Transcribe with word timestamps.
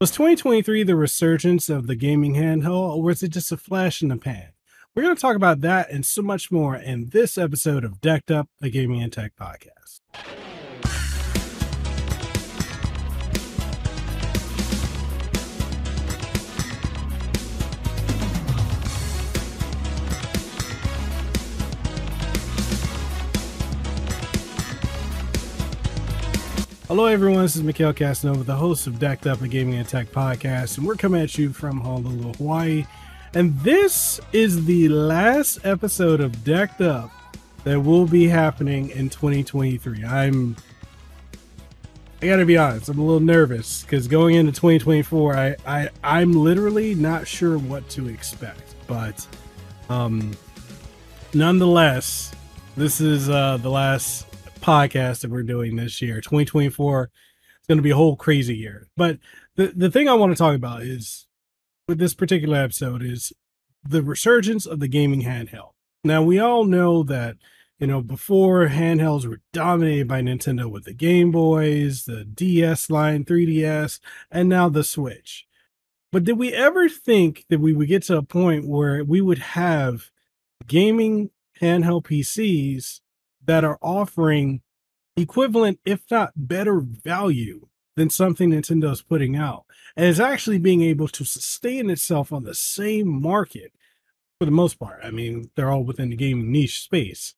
Was 0.00 0.12
2023 0.12 0.84
the 0.84 0.94
resurgence 0.94 1.68
of 1.68 1.88
the 1.88 1.96
gaming 1.96 2.36
handheld, 2.36 2.94
or 2.94 3.02
was 3.02 3.20
it 3.24 3.30
just 3.30 3.50
a 3.50 3.56
flash 3.56 4.00
in 4.00 4.06
the 4.06 4.16
pan? 4.16 4.50
We're 4.94 5.02
going 5.02 5.16
to 5.16 5.20
talk 5.20 5.34
about 5.34 5.60
that 5.62 5.90
and 5.90 6.06
so 6.06 6.22
much 6.22 6.52
more 6.52 6.76
in 6.76 7.08
this 7.08 7.36
episode 7.36 7.82
of 7.82 8.00
Decked 8.00 8.30
Up, 8.30 8.48
a 8.62 8.70
Gaming 8.70 9.02
and 9.02 9.12
Tech 9.12 9.32
podcast. 9.34 9.98
Hello, 26.88 27.04
everyone. 27.04 27.42
This 27.42 27.54
is 27.54 27.62
Mekel 27.62 27.92
Kasanova, 27.92 28.46
the 28.46 28.56
host 28.56 28.86
of 28.86 28.98
Decked 28.98 29.26
Up, 29.26 29.42
a 29.42 29.46
Gaming 29.46 29.74
and 29.74 29.86
Tech 29.86 30.06
podcast, 30.06 30.78
and 30.78 30.86
we're 30.86 30.94
coming 30.94 31.20
at 31.20 31.36
you 31.36 31.52
from 31.52 31.82
Honolulu, 31.82 32.32
Hawaii. 32.38 32.86
And 33.34 33.60
this 33.60 34.22
is 34.32 34.64
the 34.64 34.88
last 34.88 35.66
episode 35.66 36.22
of 36.22 36.44
Decked 36.44 36.80
Up 36.80 37.10
that 37.64 37.78
will 37.78 38.06
be 38.06 38.26
happening 38.26 38.88
in 38.88 39.10
2023. 39.10 40.02
I'm, 40.02 40.56
I 42.22 42.26
gotta 42.26 42.46
be 42.46 42.56
honest, 42.56 42.88
I'm 42.88 42.98
a 42.98 43.04
little 43.04 43.20
nervous 43.20 43.82
because 43.82 44.08
going 44.08 44.36
into 44.36 44.52
2024, 44.52 45.36
I, 45.36 45.56
I, 45.66 45.90
I'm 46.02 46.32
literally 46.32 46.94
not 46.94 47.28
sure 47.28 47.58
what 47.58 47.86
to 47.90 48.08
expect. 48.08 48.74
But, 48.86 49.26
um, 49.90 50.34
nonetheless, 51.34 52.32
this 52.78 53.02
is 53.02 53.28
uh 53.28 53.58
the 53.58 53.68
last 53.68 54.27
podcast 54.60 55.20
that 55.20 55.30
we're 55.30 55.42
doing 55.42 55.76
this 55.76 56.00
year. 56.02 56.16
2024 56.20 57.10
It's 57.58 57.66
going 57.66 57.78
to 57.78 57.82
be 57.82 57.90
a 57.90 57.96
whole 57.96 58.16
crazy 58.16 58.56
year. 58.56 58.88
But 58.96 59.18
the, 59.56 59.72
the 59.74 59.90
thing 59.90 60.08
I 60.08 60.14
want 60.14 60.32
to 60.32 60.38
talk 60.38 60.54
about 60.54 60.82
is 60.82 61.26
with 61.86 61.98
this 61.98 62.14
particular 62.14 62.58
episode 62.58 63.02
is 63.02 63.32
the 63.82 64.02
resurgence 64.02 64.66
of 64.66 64.80
the 64.80 64.88
gaming 64.88 65.22
handheld. 65.22 65.72
Now, 66.04 66.22
we 66.22 66.38
all 66.38 66.64
know 66.64 67.02
that, 67.04 67.36
you 67.78 67.86
know, 67.86 68.02
before 68.02 68.68
handhelds 68.68 69.26
were 69.26 69.40
dominated 69.52 70.06
by 70.06 70.20
Nintendo 70.20 70.70
with 70.70 70.84
the 70.84 70.94
Game 70.94 71.30
Boys, 71.30 72.04
the 72.04 72.24
DS 72.24 72.90
line, 72.90 73.24
3DS, 73.24 74.00
and 74.30 74.48
now 74.48 74.68
the 74.68 74.84
Switch. 74.84 75.46
But 76.10 76.24
did 76.24 76.38
we 76.38 76.52
ever 76.52 76.88
think 76.88 77.44
that 77.48 77.60
we 77.60 77.72
would 77.72 77.88
get 77.88 78.04
to 78.04 78.16
a 78.16 78.22
point 78.22 78.66
where 78.66 79.04
we 79.04 79.20
would 79.20 79.38
have 79.38 80.10
gaming 80.66 81.30
handheld 81.60 82.04
PCs 82.04 83.00
that 83.48 83.64
are 83.64 83.78
offering 83.80 84.60
equivalent, 85.16 85.80
if 85.84 86.02
not 86.10 86.32
better 86.36 86.80
value 86.80 87.66
than 87.96 88.10
something 88.10 88.50
Nintendo's 88.50 89.02
putting 89.02 89.34
out. 89.34 89.64
And 89.96 90.06
is 90.06 90.20
actually 90.20 90.58
being 90.58 90.82
able 90.82 91.08
to 91.08 91.24
sustain 91.24 91.90
itself 91.90 92.32
on 92.32 92.44
the 92.44 92.54
same 92.54 93.20
market 93.20 93.72
for 94.38 94.44
the 94.44 94.52
most 94.52 94.78
part. 94.78 95.00
I 95.02 95.10
mean, 95.10 95.50
they're 95.56 95.70
all 95.70 95.82
within 95.82 96.10
the 96.10 96.16
gaming 96.16 96.52
niche 96.52 96.82
space. 96.82 97.34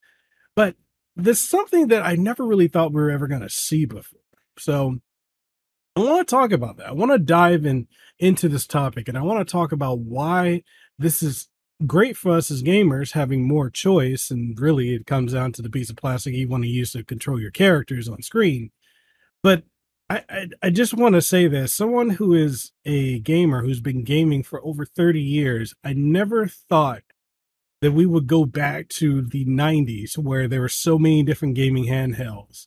But 0.55 0.75
there's 1.15 1.39
something 1.39 1.87
that 1.89 2.05
I 2.05 2.17
never 2.17 2.45
really 2.45 2.69
thought 2.69 2.93
we 2.93 3.01
were 3.01 3.11
ever 3.11 3.29
going 3.29 3.41
to 3.41 3.49
see 3.49 3.85
before. 3.85 4.21
So 4.59 4.99
I 5.95 6.01
want 6.01 6.27
to 6.27 6.31
talk 6.31 6.51
about 6.51 6.77
that. 6.79 6.89
I 6.89 6.93
want 6.93 7.13
to 7.13 7.19
dive 7.19 7.65
in 7.65 7.87
into 8.19 8.49
this 8.49 8.67
topic 8.67 9.09
and 9.09 9.17
I 9.17 9.23
want 9.23 9.47
to 9.47 9.51
talk 9.51 9.71
about 9.71 10.01
why 10.01 10.65
this 10.99 11.23
is 11.23 11.49
great 11.87 12.17
for 12.17 12.33
us 12.33 12.51
as 12.51 12.63
gamers 12.63 13.13
having 13.13 13.47
more 13.47 13.71
choice 13.71 14.31
and 14.31 14.59
really 14.59 14.95
it 14.95 15.07
comes 15.07 15.33
down 15.33 15.53
to 15.53 15.63
the 15.63 15.71
piece 15.71 15.91
of 15.91 15.97
plastic 15.97 16.35
you 16.35 16.49
want 16.49 16.65
to 16.65 16.69
use 16.69 16.93
to 16.93 17.05
control 17.05 17.41
your 17.41 17.51
characters 17.51 18.09
on 18.09 18.23
screen. 18.23 18.71
But 19.43 19.65
I, 20.09 20.25
I, 20.29 20.49
I 20.65 20.71
just 20.71 20.95
want 20.95 21.15
to 21.15 21.23
say 21.23 21.47
this 21.47 21.73
someone 21.73 22.11
who 22.11 22.35
is 22.35 22.73
a 22.85 23.21
gamer 23.21 23.63
who's 23.63 23.81
been 23.81 24.05
gaming 24.05 24.43
for 24.43 24.65
over 24.65 24.85
30 24.85 25.21
years 25.21 25.73
i 25.85 25.93
never 25.93 26.49
thought 26.49 27.03
that 27.81 27.93
we 27.93 28.07
would 28.07 28.27
go 28.27 28.45
back 28.45 28.89
to 28.89 29.23
the 29.23 29.45
90s 29.47 30.19
where 30.19 30.47
there 30.47 30.61
were 30.61 30.69
so 30.69 30.99
many 30.99 31.23
different 31.23 31.55
gaming 31.55 31.87
handhelds. 31.87 32.67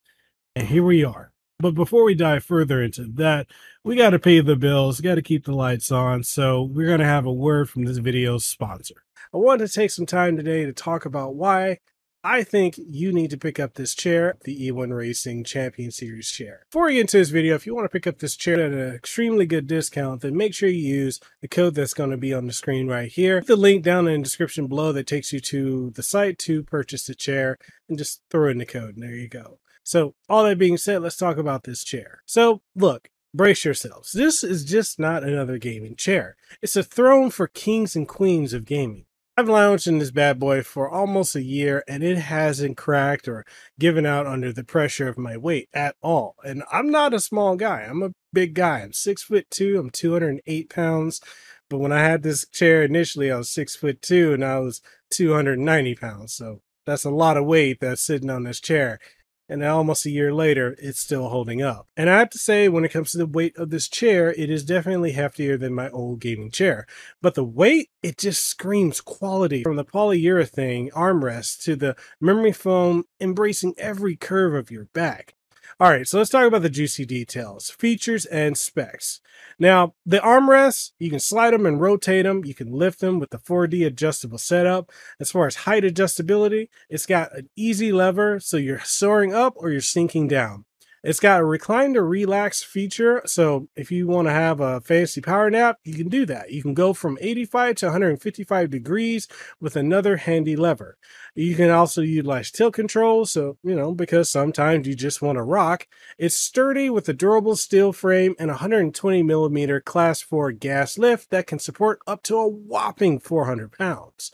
And 0.56 0.68
here 0.68 0.84
we 0.84 1.04
are 1.04 1.33
but 1.60 1.76
before 1.76 2.04
we 2.04 2.16
dive 2.16 2.44
further 2.44 2.82
into 2.82 3.06
that, 3.16 3.48
we 3.84 3.96
got 3.96 4.12
to 4.12 4.20
pay 4.20 4.40
the 4.42 4.56
bills, 4.56 5.02
got 5.02 5.16
to 5.16 5.22
keep 5.22 5.46
the 5.46 5.56
lights 5.56 5.92
on. 5.92 6.24
So 6.24 6.64
we're 6.64 6.88
going 6.88 7.00
to 7.00 7.06
have 7.06 7.26
a 7.26 7.34
word 7.34 7.70
from 7.70 7.86
this 7.86 7.98
video's 7.98 8.46
sponsor. 8.46 9.04
I 9.34 9.38
wanted 9.38 9.68
to 9.68 9.74
take 9.74 9.92
some 9.92 10.06
time 10.06 10.38
today 10.38 10.66
to 10.66 10.74
talk 10.74 11.06
about 11.06 11.36
why 11.36 11.80
I 12.26 12.44
think 12.44 12.76
you 12.78 13.12
need 13.12 13.32
to 13.32 13.38
pick 13.38 13.60
up 13.60 13.74
this 13.74 13.94
chair, 13.94 14.38
the 14.46 14.68
EWin 14.68 14.94
Racing 14.94 15.44
Champion 15.44 15.92
Series 15.92 16.30
chair. 16.30 16.66
Before 16.72 16.86
we 16.86 16.94
get 16.94 17.02
into 17.02 17.18
this 17.18 17.32
video, 17.32 17.54
if 17.56 17.66
you 17.66 17.76
want 17.76 17.84
to 17.84 17.90
pick 17.90 18.08
up 18.08 18.20
this 18.20 18.38
chair 18.38 18.62
at 18.62 18.72
an 18.72 18.96
extremely 18.96 19.46
good 19.46 19.68
discount, 19.68 20.22
then 20.22 20.38
make 20.38 20.54
sure 20.54 20.70
you 20.70 20.96
use 20.96 21.20
the 21.42 21.50
code 21.50 21.76
that's 21.76 21.94
going 21.94 22.12
to 22.12 22.18
be 22.18 22.34
on 22.34 22.48
the 22.48 22.54
screen 22.54 22.88
right 22.88 23.12
here. 23.12 23.42
The 23.42 23.58
link 23.58 23.84
down 23.84 24.08
in 24.08 24.22
the 24.22 24.24
description 24.24 24.68
below 24.68 24.94
that 24.94 25.06
takes 25.06 25.34
you 25.34 25.42
to 25.42 25.92
the 25.96 26.04
site 26.04 26.40
to 26.40 26.64
purchase 26.64 27.06
the 27.06 27.16
chair 27.16 27.58
and 27.90 27.98
just 27.98 28.22
throw 28.30 28.50
in 28.50 28.58
the 28.58 28.66
code 28.66 28.96
and 28.96 29.04
there 29.04 29.16
you 29.16 29.28
go. 29.28 29.60
So, 29.84 30.16
all 30.30 30.44
that 30.46 30.58
being 30.58 30.78
said, 30.78 31.02
let's 31.02 31.18
talk 31.18 31.38
about 31.38 31.64
this 31.64 31.84
chair. 31.84 32.22
So, 32.26 32.62
look, 32.76 33.10
brace 33.34 33.66
yourselves. 33.66 34.12
This 34.12 34.44
is 34.44 34.64
just 34.64 35.00
not 35.00 35.24
another 35.24 35.58
gaming 35.58 35.96
chair. 35.96 36.36
It's 36.62 36.76
a 36.76 36.84
throne 36.84 37.30
for 37.30 37.48
kings 37.48 37.96
and 37.96 38.08
queens 38.08 38.54
of 38.54 38.66
gaming. 38.66 39.06
I've 39.36 39.50
lounged 39.50 39.88
in 39.88 39.98
this 39.98 40.12
bad 40.12 40.40
boy 40.40 40.62
for 40.62 40.88
almost 40.88 41.36
a 41.36 41.42
year 41.42 41.84
and 41.88 42.04
it 42.04 42.20
hasn't 42.20 42.78
cracked 42.78 43.28
or 43.28 43.46
given 43.80 44.06
out 44.06 44.28
under 44.28 44.54
the 44.54 44.64
pressure 44.64 45.08
of 45.08 45.18
my 45.18 45.38
weight 45.38 45.70
at 45.74 45.96
all. 46.04 46.36
And 46.46 46.64
I'm 46.72 46.92
not 46.92 47.16
a 47.16 47.20
small 47.20 47.56
guy. 47.56 47.82
I'm 47.82 48.04
a 48.04 48.12
big 48.32 48.54
guy. 48.54 48.82
I'm 48.82 48.94
six 48.94 49.24
foot 49.24 49.50
two. 49.50 49.80
I'm 49.80 49.90
208 49.90 50.70
pounds. 50.70 51.20
But 51.68 51.80
when 51.80 51.92
I 51.92 52.02
had 52.02 52.22
this 52.22 52.48
chair 52.48 52.84
initially, 52.84 53.32
I 53.32 53.38
was 53.38 53.50
six 53.50 53.76
foot 53.76 54.04
two 54.04 54.34
and 54.34 54.46
I 54.46 54.60
was 54.60 54.82
290 55.10 55.96
pounds. 55.96 56.34
So 56.36 56.62
that's 56.86 57.06
a 57.06 57.10
lot 57.10 57.36
of 57.36 57.46
weight 57.46 57.80
that's 57.80 58.04
sitting 58.04 58.30
on 58.30 58.44
this 58.44 58.60
chair 58.60 59.00
and 59.50 59.62
now 59.62 59.78
almost 59.78 60.06
a 60.06 60.10
year 60.10 60.34
later, 60.34 60.76
it's 60.80 61.00
still 61.00 61.30
holding 61.30 61.62
up. 61.62 61.88
And 61.98 62.10
I 62.10 62.20
have 62.20 62.30
to 62.32 62.38
say, 62.38 62.70
when 62.70 62.86
it 62.86 62.92
comes 62.92 63.12
to 63.12 63.18
the 63.18 63.26
weight 63.26 63.58
of 63.58 63.70
this 63.70 63.88
chair, 63.88 64.34
it 64.34 64.50
is 64.50 64.64
definitely 64.64 65.14
heftier 65.14 65.60
than 65.60 65.74
my 65.74 65.90
old 65.90 66.22
gaming 66.22 66.52
chair. 66.52 66.86
But 67.22 67.36
the 67.36 67.44
weight, 67.44 67.90
it 68.02 68.18
just 68.18 68.46
screams 68.46 69.02
quality 69.02 69.64
from 69.64 69.76
the 69.76 69.86
polyurethane 69.86 70.92
armrest 70.92 71.64
to 71.64 71.76
the 71.76 71.96
memory 72.22 72.52
foam 72.52 73.04
embracing 73.20 73.74
every 73.78 74.16
curve 74.16 74.54
of 74.54 74.72
your 74.72 74.86
back. 74.94 75.36
All 75.84 75.90
right, 75.90 76.08
so 76.08 76.18
let's 76.18 76.30
talk 76.30 76.48
about 76.48 76.62
the 76.62 76.70
juicy 76.70 77.06
details, 77.06 77.70
features, 77.70 78.26
and 78.28 78.58
specs. 78.58 79.20
Now, 79.60 79.96
the 80.06 80.20
armrests, 80.20 80.94
you 80.98 81.10
can 81.10 81.20
slide 81.20 81.54
them 81.54 81.66
and 81.66 81.82
rotate 81.82 82.24
them. 82.24 82.46
You 82.46 82.56
can 82.56 82.72
lift 82.72 83.02
them 83.02 83.20
with 83.20 83.32
the 83.32 83.38
4D 83.38 83.86
adjustable 83.86 84.38
setup. 84.38 84.94
As 85.20 85.30
far 85.30 85.46
as 85.46 85.56
height 85.58 85.84
adjustability, 85.84 86.70
it's 86.90 87.06
got 87.06 87.38
an 87.38 87.50
easy 87.58 87.92
lever, 87.92 88.40
so 88.40 88.56
you're 88.56 88.80
soaring 88.80 89.34
up 89.34 89.56
or 89.58 89.72
you're 89.72 89.82
sinking 89.82 90.30
down. 90.30 90.64
It's 91.04 91.20
got 91.20 91.42
a 91.42 91.46
recline 91.46 91.96
to 91.96 92.02
relax 92.02 92.64
feature. 92.64 93.22
So 93.26 93.68
if 93.76 93.92
you 93.92 94.08
want 94.08 94.30
to 94.30 94.32
have 94.32 94.62
a 94.62 94.80
fancy 94.80 95.20
power 95.20 95.50
nap, 95.50 95.80
you 95.84 95.96
can 95.96 96.08
do 96.08 96.26
that. 96.28 96.52
You 96.52 96.62
can 96.62 96.74
go 96.74 96.94
from 96.94 97.18
85 97.20 97.76
to 97.76 97.86
155 97.88 98.70
degrees 98.70 99.28
with 99.60 99.76
another 99.76 100.16
handy 100.16 100.56
lever. 100.56 100.98
You 101.36 101.56
can 101.56 101.70
also 101.70 102.02
utilize 102.02 102.52
tilt 102.52 102.76
control. 102.76 103.26
So, 103.26 103.58
you 103.64 103.76
know, 103.76 103.94
because 103.94 104.30
sometimes 104.30 104.88
you 104.88 104.96
just 104.96 105.22
want 105.22 105.38
to 105.38 105.44
rock. 105.44 105.88
It's 106.18 106.36
sturdy 106.36 106.90
with 106.90 107.10
a 107.10 107.14
durable 107.14 107.58
steel 107.58 107.92
frame 107.92 108.34
and 108.40 108.48
120 108.50 109.24
millimeter 109.24 109.82
class 109.82 110.22
4 110.22 110.54
gas 110.54 110.98
lift 110.98 111.32
that 111.32 111.48
can 111.48 111.60
support 111.60 112.00
up 112.08 112.24
to 112.24 112.38
a 112.38 112.48
whopping 112.48 113.20
400 113.20 113.74
pounds. 113.74 114.32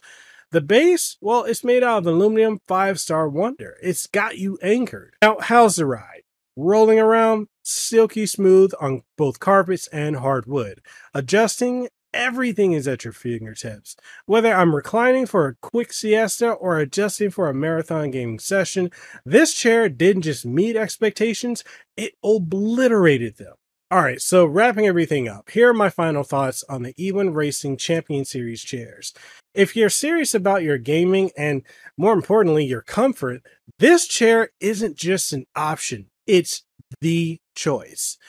The 0.51 0.61
base, 0.61 1.17
well, 1.19 1.45
it's 1.45 1.63
made 1.63 1.83
out 1.83 1.99
of 1.99 2.07
aluminum 2.07 2.59
five 2.67 2.99
star 2.99 3.27
wonder. 3.27 3.77
It's 3.81 4.05
got 4.05 4.37
you 4.37 4.59
anchored. 4.61 5.15
Now, 5.21 5.37
how's 5.39 5.75
the 5.75 5.85
ride? 5.87 6.23
Rolling 6.61 6.99
around 6.99 7.47
silky 7.63 8.25
smooth 8.25 8.73
on 8.81 9.03
both 9.17 9.39
carpets 9.39 9.87
and 9.93 10.17
hardwood. 10.17 10.81
Adjusting, 11.13 11.87
everything 12.13 12.73
is 12.73 12.85
at 12.85 13.05
your 13.05 13.13
fingertips. 13.13 13.95
Whether 14.25 14.53
I'm 14.53 14.75
reclining 14.75 15.25
for 15.25 15.47
a 15.47 15.55
quick 15.61 15.93
siesta 15.93 16.51
or 16.51 16.77
adjusting 16.77 17.29
for 17.29 17.47
a 17.47 17.53
marathon 17.53 18.11
gaming 18.11 18.39
session, 18.39 18.91
this 19.23 19.53
chair 19.53 19.87
didn't 19.87 20.23
just 20.23 20.45
meet 20.45 20.75
expectations, 20.75 21.63
it 21.95 22.15
obliterated 22.25 23.37
them. 23.37 23.53
All 23.89 24.01
right, 24.01 24.19
so 24.19 24.45
wrapping 24.45 24.85
everything 24.85 25.29
up, 25.29 25.51
here 25.51 25.69
are 25.69 25.73
my 25.73 25.89
final 25.89 26.23
thoughts 26.23 26.65
on 26.67 26.83
the 26.83 26.93
EWin 26.99 27.33
Racing 27.33 27.77
Champion 27.77 28.25
Series 28.25 28.61
chairs. 28.63 29.13
If 29.53 29.77
you're 29.77 29.89
serious 29.89 30.35
about 30.35 30.63
your 30.63 30.77
gaming 30.77 31.31
and 31.37 31.63
more 31.95 32.11
importantly, 32.11 32.65
your 32.65 32.81
comfort, 32.81 33.43
this 33.79 34.09
chair 34.09 34.49
isn't 34.59 34.97
just 34.97 35.31
an 35.31 35.45
option. 35.55 36.07
It's 36.29 36.63
the 37.01 37.39
choice. 37.55 38.19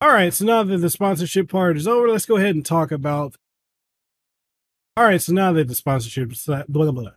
All 0.00 0.12
right, 0.12 0.32
so 0.32 0.44
now 0.44 0.62
that 0.62 0.78
the 0.78 0.88
sponsorship 0.88 1.48
part 1.48 1.76
is 1.76 1.88
over, 1.88 2.08
let's 2.08 2.26
go 2.26 2.36
ahead 2.36 2.54
and 2.54 2.64
talk 2.64 2.92
about. 2.92 3.34
All 4.96 5.04
right, 5.04 5.20
so 5.20 5.32
now 5.32 5.52
that 5.52 5.66
the 5.66 5.74
sponsorship, 5.74 6.32
blah, 6.46 6.62
blah, 6.68 6.92
blah. 6.92 7.10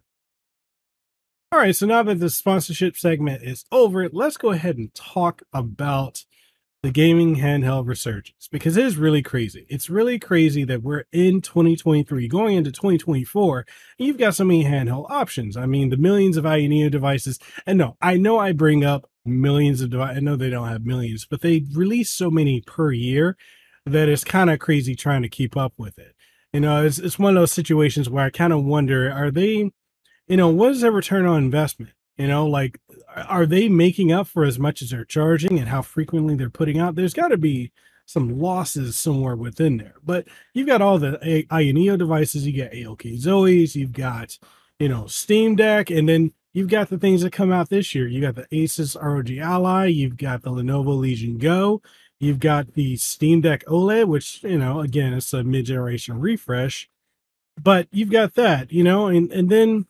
All 1.51 1.59
right, 1.59 1.75
so 1.75 1.85
now 1.85 2.01
that 2.01 2.19
the 2.19 2.31
sponsorship 2.31 2.97
segment 2.97 3.43
is 3.43 3.63
over, 3.71 4.09
let's 4.09 4.37
go 4.37 4.49
ahead 4.49 4.77
and 4.77 4.91
talk 4.95 5.43
about 5.53 6.25
the 6.85 6.91
gaming 6.91 7.37
handheld 7.37 7.87
resurgence 7.87 8.47
because 8.51 8.77
it 8.77 8.85
is 8.85 8.95
really 8.95 9.23
crazy. 9.23 9.65
It's 9.69 9.89
really 9.89 10.19
crazy 10.19 10.63
that 10.65 10.83
we're 10.83 11.05
in 11.11 11.41
2023 11.41 12.27
going 12.27 12.55
into 12.55 12.71
2024 12.71 13.65
and 13.97 14.07
you've 14.07 14.19
got 14.19 14.35
so 14.35 14.45
many 14.45 14.65
handheld 14.65 15.09
options. 15.09 15.57
I 15.57 15.65
mean, 15.65 15.89
the 15.89 15.97
millions 15.97 16.37
of 16.37 16.43
Ayaneo 16.43 16.91
devices. 16.91 17.39
And 17.65 17.79
no, 17.79 17.97
I 18.03 18.17
know 18.17 18.37
I 18.37 18.51
bring 18.51 18.85
up 18.85 19.09
millions 19.25 19.81
of 19.81 19.89
devices. 19.89 20.17
I 20.17 20.19
know 20.19 20.35
they 20.35 20.51
don't 20.51 20.67
have 20.67 20.85
millions, 20.85 21.25
but 21.25 21.41
they 21.41 21.65
release 21.73 22.11
so 22.11 22.29
many 22.29 22.61
per 22.61 22.91
year 22.91 23.35
that 23.87 24.07
it's 24.07 24.23
kind 24.23 24.51
of 24.51 24.59
crazy 24.59 24.93
trying 24.93 25.23
to 25.23 25.29
keep 25.29 25.57
up 25.57 25.73
with 25.77 25.97
it. 25.97 26.13
You 26.53 26.59
know, 26.59 26.85
it's, 26.85 26.99
it's 26.99 27.17
one 27.17 27.35
of 27.35 27.41
those 27.41 27.51
situations 27.51 28.11
where 28.11 28.25
I 28.25 28.29
kind 28.29 28.53
of 28.53 28.63
wonder, 28.63 29.11
are 29.11 29.31
they, 29.31 29.71
you 30.27 30.37
know, 30.37 30.49
what 30.49 30.73
is 30.73 30.81
their 30.81 30.91
return 30.91 31.25
on 31.25 31.43
investment? 31.43 31.93
You 32.17 32.27
know, 32.27 32.47
like, 32.47 32.79
are 33.15 33.45
they 33.45 33.69
making 33.69 34.11
up 34.11 34.27
for 34.27 34.43
as 34.43 34.57
much 34.57 34.81
as 34.81 34.89
they're 34.89 35.05
charging 35.05 35.59
and 35.59 35.67
how 35.67 35.81
frequently 35.81 36.35
they're 36.35 36.49
putting 36.49 36.79
out? 36.79 36.95
There's 36.95 37.13
got 37.13 37.29
to 37.29 37.37
be 37.37 37.71
some 38.05 38.39
losses 38.39 38.95
somewhere 38.95 39.35
within 39.35 39.77
there. 39.77 39.95
But 40.03 40.27
you've 40.53 40.67
got 40.67 40.81
all 40.81 40.99
the 40.99 41.17
Ayaneo 41.49 41.97
devices, 41.97 42.45
you 42.45 42.63
got 42.63 42.71
AOKZOEs, 42.71 43.75
you've 43.75 43.91
got, 43.91 44.37
you 44.79 44.87
know, 44.87 45.07
Steam 45.07 45.55
Deck, 45.55 45.89
and 45.89 46.07
then 46.07 46.31
you've 46.53 46.69
got 46.69 46.89
the 46.89 46.97
things 46.97 47.21
that 47.21 47.33
come 47.33 47.51
out 47.51 47.69
this 47.69 47.95
year. 47.95 48.07
You 48.07 48.21
got 48.21 48.35
the 48.35 48.47
Asus 48.51 48.95
ROG 49.01 49.31
Ally, 49.31 49.87
you've 49.87 50.17
got 50.17 50.43
the 50.43 50.51
Lenovo 50.51 50.97
Legion 50.97 51.37
Go, 51.37 51.81
you've 52.19 52.39
got 52.39 52.73
the 52.73 52.95
Steam 52.95 53.41
Deck 53.41 53.65
OLED, 53.65 54.07
which, 54.07 54.43
you 54.43 54.57
know, 54.57 54.79
again, 54.81 55.13
it's 55.13 55.33
a 55.33 55.43
mid 55.43 55.65
generation 55.65 56.19
refresh. 56.19 56.89
But 57.61 57.87
you've 57.91 58.11
got 58.11 58.35
that, 58.35 58.71
you 58.71 58.83
know, 58.83 59.07
and, 59.07 59.31
and 59.31 59.49
then 59.49 59.87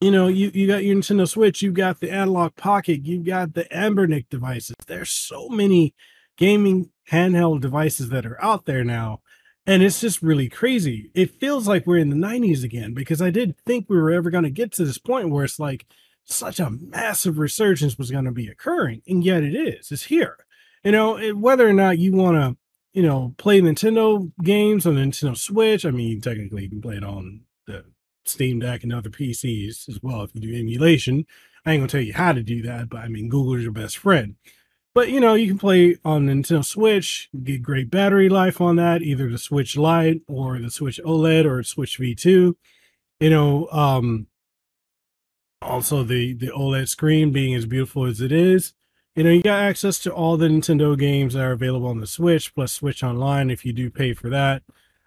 you 0.00 0.10
know, 0.10 0.28
you, 0.28 0.50
you 0.54 0.66
got 0.66 0.82
your 0.82 0.96
Nintendo 0.96 1.28
Switch, 1.28 1.60
you've 1.60 1.74
got 1.74 2.00
the 2.00 2.10
Analog 2.10 2.56
Pocket, 2.56 3.04
you've 3.04 3.26
got 3.26 3.54
the 3.54 3.64
Anbernic 3.66 4.28
devices. 4.30 4.76
There's 4.86 5.10
so 5.10 5.48
many 5.48 5.94
gaming 6.38 6.90
handheld 7.10 7.60
devices 7.60 8.08
that 8.08 8.24
are 8.24 8.42
out 8.42 8.64
there 8.64 8.82
now. 8.84 9.20
And 9.66 9.82
it's 9.82 10.00
just 10.00 10.22
really 10.22 10.48
crazy. 10.48 11.10
It 11.14 11.38
feels 11.38 11.68
like 11.68 11.86
we're 11.86 11.98
in 11.98 12.08
the 12.08 12.16
90s 12.16 12.64
again 12.64 12.94
because 12.94 13.20
I 13.20 13.30
didn't 13.30 13.58
think 13.66 13.86
we 13.88 13.98
were 13.98 14.10
ever 14.10 14.30
going 14.30 14.44
to 14.44 14.50
get 14.50 14.72
to 14.72 14.84
this 14.84 14.98
point 14.98 15.30
where 15.30 15.44
it's 15.44 15.60
like 15.60 15.86
such 16.24 16.58
a 16.58 16.70
massive 16.70 17.38
resurgence 17.38 17.98
was 17.98 18.10
going 18.10 18.24
to 18.24 18.32
be 18.32 18.48
occurring. 18.48 19.02
And 19.06 19.22
yet 19.22 19.42
it 19.42 19.54
is. 19.54 19.92
It's 19.92 20.04
here. 20.04 20.38
You 20.82 20.92
know, 20.92 21.34
whether 21.34 21.68
or 21.68 21.74
not 21.74 21.98
you 21.98 22.12
want 22.12 22.36
to, 22.36 22.56
you 22.94 23.02
know, 23.02 23.34
play 23.36 23.60
Nintendo 23.60 24.32
games 24.42 24.86
on 24.86 24.94
the 24.94 25.02
Nintendo 25.02 25.36
Switch, 25.36 25.84
I 25.84 25.90
mean, 25.90 26.22
technically 26.22 26.62
you 26.62 26.70
can 26.70 26.80
play 26.80 26.96
it 26.96 27.04
on 27.04 27.42
the 27.66 27.84
Steam 28.24 28.60
Deck 28.60 28.82
and 28.82 28.92
other 28.92 29.10
PCs 29.10 29.88
as 29.88 29.98
well 30.02 30.22
if 30.22 30.34
you 30.34 30.40
do 30.40 30.54
emulation. 30.54 31.26
I 31.64 31.72
ain't 31.72 31.80
gonna 31.80 31.88
tell 31.88 32.00
you 32.00 32.14
how 32.14 32.32
to 32.32 32.42
do 32.42 32.62
that, 32.62 32.88
but 32.88 32.98
I 32.98 33.08
mean 33.08 33.28
Google's 33.28 33.62
your 33.62 33.72
best 33.72 33.98
friend. 33.98 34.36
But 34.94 35.10
you 35.10 35.20
know, 35.20 35.34
you 35.34 35.48
can 35.48 35.58
play 35.58 35.98
on 36.04 36.26
Nintendo 36.26 36.64
Switch, 36.64 37.28
get 37.42 37.62
great 37.62 37.90
battery 37.90 38.28
life 38.28 38.60
on 38.60 38.76
that, 38.76 39.02
either 39.02 39.30
the 39.30 39.38
Switch 39.38 39.76
Lite 39.76 40.22
or 40.26 40.58
the 40.58 40.70
Switch 40.70 41.00
OLED 41.04 41.44
or 41.44 41.62
Switch 41.62 41.98
V2. 41.98 42.54
You 43.20 43.30
know, 43.30 43.68
um 43.70 44.26
also 45.62 46.02
the 46.02 46.32
the 46.34 46.48
OLED 46.48 46.88
screen 46.88 47.32
being 47.32 47.54
as 47.54 47.66
beautiful 47.66 48.04
as 48.06 48.20
it 48.20 48.32
is. 48.32 48.72
You 49.16 49.24
know, 49.24 49.30
you 49.30 49.42
got 49.42 49.62
access 49.62 49.98
to 50.00 50.12
all 50.12 50.36
the 50.36 50.48
Nintendo 50.48 50.98
games 50.98 51.34
that 51.34 51.42
are 51.42 51.52
available 51.52 51.88
on 51.88 52.00
the 52.00 52.06
Switch, 52.06 52.54
plus 52.54 52.72
Switch 52.72 53.02
Online 53.02 53.50
if 53.50 53.64
you 53.64 53.72
do 53.72 53.90
pay 53.90 54.14
for 54.14 54.30
that. 54.30 54.62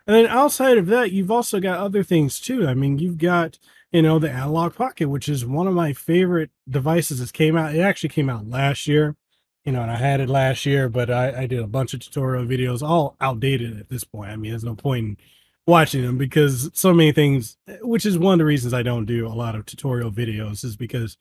And 0.05 0.15
then 0.15 0.27
outside 0.27 0.77
of 0.77 0.87
that, 0.87 1.11
you've 1.11 1.31
also 1.31 1.59
got 1.59 1.79
other 1.79 2.03
things 2.03 2.39
too. 2.39 2.67
I 2.67 2.73
mean, 2.73 2.99
you've 2.99 3.17
got, 3.17 3.57
you 3.91 4.01
know, 4.01 4.19
the 4.19 4.29
analog 4.29 4.75
pocket, 4.75 5.07
which 5.09 5.29
is 5.29 5.45
one 5.45 5.67
of 5.67 5.73
my 5.73 5.93
favorite 5.93 6.51
devices 6.69 7.19
that 7.19 7.31
came 7.31 7.55
out. 7.55 7.73
It 7.73 7.79
actually 7.79 8.09
came 8.09 8.29
out 8.29 8.49
last 8.49 8.85
year, 8.85 9.15
you 9.63 9.71
know, 9.71 9.81
and 9.81 9.91
I 9.91 9.95
had 9.95 10.19
it 10.19 10.27
last 10.27 10.65
year, 10.65 10.89
but 10.89 11.09
I, 11.09 11.43
I 11.43 11.47
did 11.47 11.59
a 11.59 11.67
bunch 11.67 11.93
of 11.93 12.01
tutorial 12.01 12.45
videos, 12.45 12.81
all 12.81 13.15
outdated 13.21 13.79
at 13.79 13.89
this 13.89 14.03
point. 14.03 14.31
I 14.31 14.35
mean, 14.35 14.51
there's 14.51 14.65
no 14.65 14.75
point 14.75 15.05
in 15.05 15.17
watching 15.65 16.01
them 16.01 16.17
because 16.17 16.69
so 16.73 16.93
many 16.93 17.13
things, 17.13 17.57
which 17.81 18.05
is 18.05 18.17
one 18.17 18.33
of 18.33 18.39
the 18.39 18.45
reasons 18.45 18.73
I 18.73 18.83
don't 18.83 19.05
do 19.05 19.25
a 19.25 19.29
lot 19.29 19.55
of 19.55 19.65
tutorial 19.65 20.11
videos, 20.11 20.65
is 20.65 20.75
because 20.75 21.15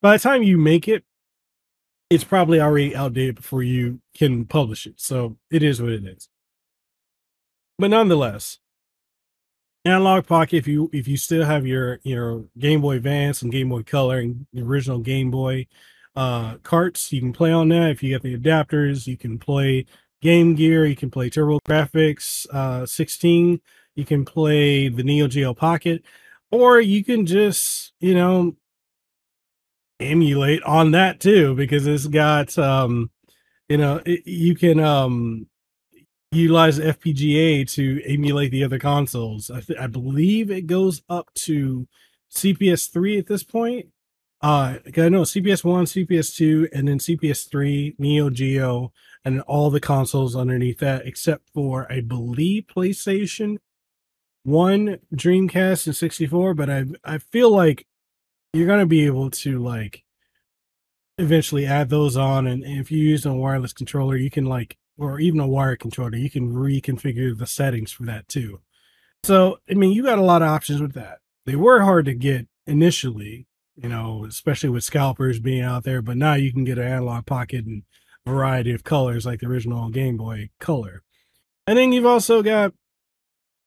by 0.00 0.12
the 0.12 0.22
time 0.22 0.44
you 0.44 0.58
make 0.58 0.86
it, 0.86 1.02
it's 2.08 2.22
probably 2.22 2.60
already 2.60 2.94
outdated 2.94 3.34
before 3.34 3.64
you 3.64 4.00
can 4.16 4.44
publish 4.44 4.86
it. 4.86 5.00
So 5.00 5.38
it 5.50 5.64
is 5.64 5.82
what 5.82 5.90
it 5.90 6.04
is 6.04 6.28
but 7.78 7.88
nonetheless, 7.88 8.58
analog 9.84 10.26
pocket. 10.26 10.56
If 10.56 10.68
you 10.68 10.90
if 10.92 11.08
you 11.08 11.16
still 11.16 11.44
have 11.44 11.66
your 11.66 12.00
your 12.02 12.44
Game 12.58 12.80
Boy 12.80 12.96
Advance 12.96 13.42
and 13.42 13.52
Game 13.52 13.68
Boy 13.68 13.82
Color 13.82 14.18
and 14.18 14.46
the 14.52 14.62
original 14.62 14.98
Game 14.98 15.30
Boy 15.30 15.66
uh, 16.14 16.56
carts, 16.62 17.12
you 17.12 17.20
can 17.20 17.32
play 17.32 17.52
on 17.52 17.68
that. 17.68 17.90
If 17.90 18.02
you 18.02 18.10
get 18.10 18.22
the 18.22 18.36
adapters, 18.36 19.06
you 19.06 19.16
can 19.16 19.38
play 19.38 19.86
Game 20.22 20.54
Gear. 20.54 20.86
You 20.86 20.96
can 20.96 21.10
play 21.10 21.30
TurboGrafx 21.30 22.46
uh, 22.52 22.86
16. 22.86 23.60
You 23.94 24.04
can 24.04 24.24
play 24.24 24.88
the 24.88 25.02
Neo 25.02 25.28
Geo 25.28 25.54
Pocket, 25.54 26.04
or 26.50 26.80
you 26.80 27.04
can 27.04 27.26
just 27.26 27.92
you 28.00 28.14
know 28.14 28.56
emulate 30.00 30.62
on 30.64 30.90
that 30.90 31.20
too 31.20 31.54
because 31.54 31.86
it's 31.86 32.06
got 32.06 32.58
um 32.58 33.10
you 33.68 33.78
know 33.78 34.02
it, 34.04 34.26
you 34.26 34.54
can 34.54 34.78
um 34.78 35.46
utilize 36.36 36.78
FPGA 36.78 37.70
to 37.72 38.02
emulate 38.04 38.50
the 38.50 38.64
other 38.64 38.78
consoles. 38.78 39.50
I, 39.50 39.60
th- 39.60 39.78
I 39.78 39.86
believe 39.86 40.50
it 40.50 40.66
goes 40.66 41.02
up 41.08 41.32
to 41.44 41.86
CPS 42.32 42.92
three 42.92 43.18
at 43.18 43.26
this 43.26 43.42
point. 43.42 43.86
Uh, 44.42 44.78
I 44.96 45.08
know 45.08 45.22
CPS 45.22 45.64
one, 45.64 45.86
CPS 45.86 46.36
two, 46.36 46.68
and 46.72 46.86
then 46.86 46.98
CPS 46.98 47.50
three, 47.50 47.94
Neo 47.98 48.30
Geo, 48.30 48.92
and 49.24 49.40
all 49.42 49.70
the 49.70 49.80
consoles 49.80 50.36
underneath 50.36 50.78
that, 50.78 51.06
except 51.06 51.48
for 51.54 51.90
I 51.90 52.00
believe 52.00 52.64
PlayStation 52.64 53.56
one, 54.42 54.98
Dreamcast, 55.14 55.86
and 55.86 55.96
sixty 55.96 56.26
four. 56.26 56.54
But 56.54 56.70
I 56.70 56.84
I 57.04 57.18
feel 57.18 57.50
like 57.50 57.86
you're 58.52 58.66
gonna 58.66 58.86
be 58.86 59.06
able 59.06 59.30
to 59.30 59.58
like 59.58 60.04
eventually 61.18 61.64
add 61.64 61.88
those 61.88 62.16
on, 62.16 62.46
and, 62.46 62.62
and 62.62 62.78
if 62.78 62.90
you 62.90 62.98
use 62.98 63.24
a 63.24 63.32
wireless 63.32 63.72
controller, 63.72 64.16
you 64.16 64.30
can 64.30 64.44
like 64.44 64.76
or 64.98 65.20
even 65.20 65.40
a 65.40 65.46
wire 65.46 65.76
controller, 65.76 66.16
you 66.16 66.30
can 66.30 66.52
reconfigure 66.52 67.36
the 67.36 67.46
settings 67.46 67.92
for 67.92 68.04
that 68.04 68.28
too. 68.28 68.60
So, 69.24 69.58
I 69.68 69.74
mean, 69.74 69.92
you 69.92 70.02
got 70.02 70.18
a 70.18 70.22
lot 70.22 70.42
of 70.42 70.48
options 70.48 70.80
with 70.80 70.94
that. 70.94 71.18
They 71.44 71.56
were 71.56 71.82
hard 71.82 72.06
to 72.06 72.14
get 72.14 72.46
initially, 72.66 73.46
you 73.76 73.88
know, 73.88 74.24
especially 74.24 74.70
with 74.70 74.84
scalpers 74.84 75.40
being 75.40 75.62
out 75.62 75.84
there, 75.84 76.02
but 76.02 76.16
now 76.16 76.34
you 76.34 76.52
can 76.52 76.64
get 76.64 76.78
an 76.78 76.86
analog 76.86 77.26
pocket 77.26 77.64
and 77.66 77.82
variety 78.26 78.72
of 78.72 78.84
colors 78.84 79.26
like 79.26 79.40
the 79.40 79.46
original 79.46 79.88
Game 79.90 80.16
Boy 80.16 80.50
Color. 80.58 81.02
And 81.66 81.78
then 81.78 81.92
you've 81.92 82.06
also 82.06 82.42
got 82.42 82.72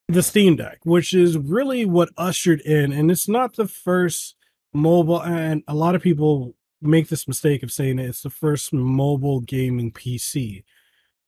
the 0.07 0.23
Steam 0.23 0.55
Deck, 0.55 0.79
which 0.83 1.13
is 1.13 1.37
really 1.37 1.85
what 1.85 2.09
ushered 2.17 2.61
in, 2.61 2.91
and 2.91 3.11
it's 3.11 3.27
not 3.27 3.55
the 3.55 3.67
first 3.67 4.35
mobile, 4.73 5.21
and 5.21 5.63
a 5.67 5.75
lot 5.75 5.95
of 5.95 6.01
people 6.01 6.55
make 6.81 7.09
this 7.09 7.27
mistake 7.27 7.61
of 7.63 7.71
saying 7.71 7.99
it's 7.99 8.21
the 8.21 8.29
first 8.29 8.71
mobile 8.73 9.41
gaming 9.41 9.91
PC 9.91 10.63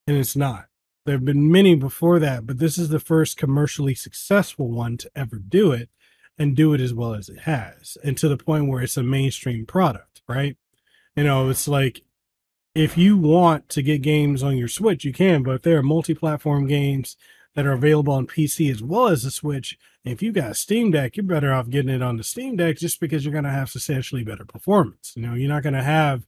and 0.08 0.18
it's 0.18 0.36
not. 0.36 0.66
There 1.06 1.16
have 1.16 1.26
been 1.26 1.52
many 1.52 1.76
before 1.76 2.20
that, 2.20 2.46
but 2.46 2.60
this 2.60 2.78
is 2.78 2.90
the 2.90 3.00
first 3.00 3.38
commercially 3.38 3.96
successful 3.96 4.70
one 4.70 4.98
to 4.98 5.12
ever 5.16 5.38
do 5.38 5.72
it 5.72 5.90
and 6.38 6.56
do 6.56 6.74
it 6.74 6.82
as 6.82 6.94
well 6.94 7.14
as 7.14 7.30
it 7.30 7.42
has, 7.42 7.98
and 8.04 8.18
to 8.18 8.30
the 8.30 8.38
point 8.38 8.68
where 8.68 8.82
it's 8.82 8.98
a 8.98 9.04
mainstream 9.04 9.66
product, 9.66 10.22
right? 10.28 10.58
You 11.16 11.24
know, 11.24 11.50
it's 11.50 11.68
like 11.68 12.04
if 12.74 12.98
you 12.98 13.18
want 13.18 13.68
to 13.70 13.82
get 13.82 14.02
games 14.02 14.44
on 14.44 14.58
your 14.58 14.68
Switch, 14.68 15.04
you 15.04 15.12
can, 15.14 15.44
but 15.44 15.56
if 15.56 15.62
there 15.64 15.78
are 15.78 15.84
multi 15.84 16.14
platform 16.14 16.68
games 16.68 17.18
that 17.56 17.66
are 17.66 17.74
available 17.74 18.14
on 18.14 18.28
PC 18.28 18.72
as 18.72 18.82
well 18.82 19.08
as 19.08 19.24
the 19.24 19.32
Switch, 19.32 19.78
if 20.06 20.22
you 20.22 20.32
got 20.32 20.52
a 20.52 20.56
Steam 20.56 20.92
Deck, 20.92 21.18
you're 21.18 21.24
better 21.24 21.52
off 21.52 21.70
getting 21.70 21.94
it 21.94 22.02
on 22.02 22.18
the 22.18 22.24
Steam 22.24 22.56
Deck 22.56 22.78
just 22.78 23.00
because 23.00 23.26
you're 23.26 23.34
going 23.34 23.44
to 23.44 23.50
have 23.50 23.70
substantially 23.70 24.24
better 24.24 24.46
performance. 24.46 25.14
You 25.16 25.22
know, 25.24 25.34
you're 25.34 25.50
not 25.50 25.64
going 25.64 25.74
to 25.74 25.84
have 25.84 26.26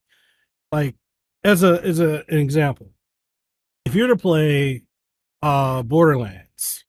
like 0.70 0.96
as 1.42 1.62
a 1.62 1.82
as 1.82 1.98
a 1.98 2.24
an 2.28 2.38
example, 2.38 2.90
if 3.84 3.94
you're 3.94 4.08
to 4.08 4.16
play 4.16 4.82
uh 5.42 5.82
Borderlands 5.82 6.84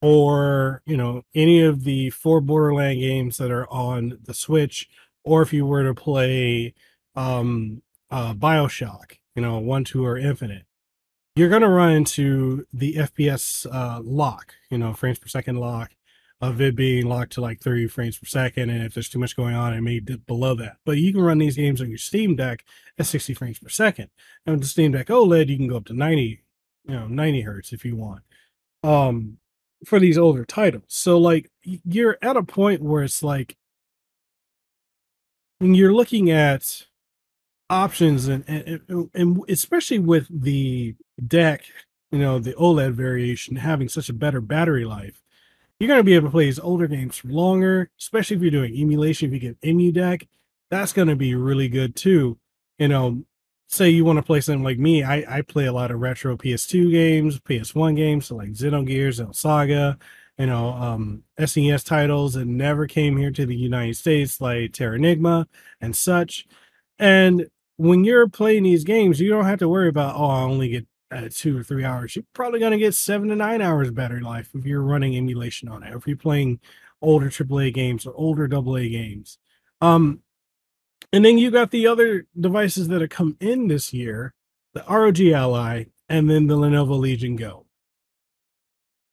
or 0.00 0.82
you 0.86 0.96
know 0.96 1.22
any 1.34 1.60
of 1.60 1.84
the 1.84 2.10
four 2.10 2.40
Borderland 2.40 3.00
games 3.00 3.38
that 3.38 3.50
are 3.50 3.68
on 3.70 4.18
the 4.22 4.34
Switch, 4.34 4.88
or 5.24 5.42
if 5.42 5.52
you 5.52 5.66
were 5.66 5.84
to 5.84 5.94
play 5.94 6.74
um 7.16 7.82
uh 8.10 8.34
Bioshock, 8.34 9.18
you 9.34 9.42
know, 9.42 9.58
one, 9.58 9.84
two, 9.84 10.04
or 10.04 10.16
infinite, 10.16 10.64
you're 11.36 11.48
gonna 11.48 11.68
run 11.68 11.92
into 11.92 12.66
the 12.72 12.94
FPS 12.94 13.66
uh 13.72 14.00
lock, 14.02 14.54
you 14.70 14.78
know, 14.78 14.92
frames 14.92 15.18
per 15.18 15.28
second 15.28 15.56
lock 15.56 15.92
of 16.40 16.60
it 16.60 16.76
being 16.76 17.06
locked 17.06 17.32
to 17.32 17.40
like 17.40 17.60
30 17.60 17.88
frames 17.88 18.18
per 18.18 18.26
second. 18.26 18.70
And 18.70 18.84
if 18.84 18.94
there's 18.94 19.08
too 19.08 19.18
much 19.18 19.36
going 19.36 19.54
on, 19.54 19.74
it 19.74 19.80
may 19.80 20.00
dip 20.00 20.26
below 20.26 20.54
that. 20.54 20.76
But 20.84 20.98
you 20.98 21.12
can 21.12 21.20
run 21.20 21.38
these 21.38 21.56
games 21.56 21.80
on 21.80 21.88
your 21.88 21.98
Steam 21.98 22.36
Deck 22.36 22.64
at 22.98 23.06
60 23.06 23.34
frames 23.34 23.58
per 23.58 23.68
second. 23.68 24.10
And 24.46 24.54
with 24.54 24.62
the 24.62 24.68
Steam 24.68 24.92
Deck 24.92 25.08
OLED, 25.08 25.48
you 25.48 25.56
can 25.56 25.68
go 25.68 25.76
up 25.76 25.86
to 25.86 25.94
90, 25.94 26.42
you 26.86 26.94
know, 26.94 27.08
90 27.08 27.40
hertz 27.40 27.72
if 27.72 27.84
you 27.84 27.96
want. 27.96 28.22
Um, 28.84 29.38
for 29.84 29.98
these 29.98 30.18
older 30.18 30.44
titles. 30.44 30.84
So 30.88 31.18
like 31.18 31.50
you're 31.62 32.18
at 32.22 32.36
a 32.36 32.42
point 32.42 32.82
where 32.82 33.02
it's 33.02 33.22
like 33.22 33.56
when 35.58 35.74
you're 35.74 35.94
looking 35.94 36.30
at 36.30 36.86
options 37.70 38.28
and, 38.28 38.44
and, 38.48 39.10
and 39.14 39.40
especially 39.48 39.98
with 39.98 40.26
the 40.30 40.94
deck, 41.24 41.64
you 42.10 42.18
know, 42.18 42.38
the 42.38 42.54
OLED 42.54 42.92
variation 42.92 43.56
having 43.56 43.88
such 43.88 44.08
a 44.08 44.14
better 44.14 44.40
battery 44.40 44.84
life, 44.84 45.22
you're 45.78 45.88
going 45.88 46.00
to 46.00 46.04
be 46.04 46.14
able 46.14 46.28
to 46.28 46.32
play 46.32 46.46
these 46.46 46.58
older 46.58 46.86
games 46.86 47.18
for 47.18 47.28
longer, 47.28 47.90
especially 47.98 48.36
if 48.36 48.42
you're 48.42 48.50
doing 48.50 48.76
emulation. 48.76 49.28
If 49.28 49.34
you 49.34 49.40
get 49.40 49.60
EmuDeck, 49.60 49.94
deck, 49.94 50.28
that's 50.70 50.92
going 50.92 51.08
to 51.08 51.16
be 51.16 51.34
really 51.34 51.68
good 51.68 51.94
too. 51.94 52.38
You 52.78 52.88
know, 52.88 53.22
say 53.68 53.88
you 53.90 54.04
want 54.04 54.18
to 54.18 54.22
play 54.22 54.40
something 54.40 54.64
like 54.64 54.78
me, 54.78 55.02
I, 55.02 55.38
I 55.38 55.42
play 55.42 55.66
a 55.66 55.72
lot 55.72 55.90
of 55.90 56.00
retro 56.00 56.36
PS2 56.36 56.90
games, 56.90 57.38
PS1 57.40 57.96
games, 57.96 58.26
so 58.26 58.36
like 58.36 58.50
Xenogears, 58.50 59.20
El 59.20 59.32
Saga, 59.32 59.98
you 60.38 60.46
know, 60.46 60.70
um, 60.70 61.22
SNES 61.38 61.84
titles 61.84 62.34
that 62.34 62.46
never 62.46 62.86
came 62.86 63.16
here 63.16 63.30
to 63.30 63.44
the 63.44 63.56
United 63.56 63.96
States, 63.96 64.40
like 64.40 64.72
Terra 64.72 64.98
Terranigma 64.98 65.46
and 65.80 65.94
such. 65.94 66.46
And 66.98 67.48
when 67.76 68.04
you're 68.04 68.28
playing 68.28 68.64
these 68.64 68.84
games, 68.84 69.20
you 69.20 69.30
don't 69.30 69.44
have 69.44 69.58
to 69.60 69.68
worry 69.68 69.88
about, 69.88 70.16
oh, 70.16 70.26
I 70.26 70.42
only 70.42 70.68
get 70.68 70.86
uh, 71.10 71.28
two 71.30 71.58
or 71.58 71.62
three 71.62 71.84
hours. 71.84 72.14
You're 72.14 72.24
probably 72.32 72.60
going 72.60 72.72
to 72.72 72.78
get 72.78 72.94
seven 72.94 73.28
to 73.28 73.36
nine 73.36 73.62
hours 73.62 73.90
battery 73.90 74.20
life 74.20 74.50
if 74.54 74.64
you're 74.64 74.82
running 74.82 75.16
emulation 75.16 75.68
on 75.68 75.82
it, 75.82 75.92
or 75.92 75.96
if 75.96 76.06
you're 76.06 76.16
playing 76.16 76.60
older 77.00 77.28
AAA 77.28 77.72
games 77.74 78.06
or 78.06 78.14
older 78.14 78.48
AA 78.52 78.88
games. 78.88 79.38
Um, 79.80 80.20
and 81.12 81.24
then 81.24 81.38
you 81.38 81.50
got 81.50 81.70
the 81.70 81.86
other 81.86 82.26
devices 82.38 82.88
that 82.88 83.00
have 83.00 83.10
come 83.10 83.36
in 83.40 83.68
this 83.68 83.92
year, 83.92 84.34
the 84.74 84.84
ROG 84.88 85.20
Ally, 85.20 85.84
and 86.08 86.28
then 86.28 86.46
the 86.46 86.56
Lenovo 86.56 86.98
Legion 86.98 87.36
Go. 87.36 87.66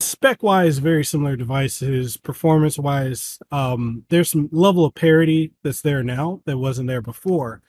Spec 0.01 0.43
wise, 0.43 0.79
very 0.79 1.05
similar 1.05 1.37
devices. 1.37 2.17
Performance 2.17 2.77
wise, 2.77 3.39
um, 3.51 4.03
there's 4.09 4.29
some 4.31 4.49
level 4.51 4.83
of 4.83 4.93
parity 4.93 5.53
that's 5.63 5.81
there 5.81 6.03
now 6.03 6.41
that 6.45 6.57
wasn't 6.57 6.87
there 6.87 7.01
before. 7.01 7.61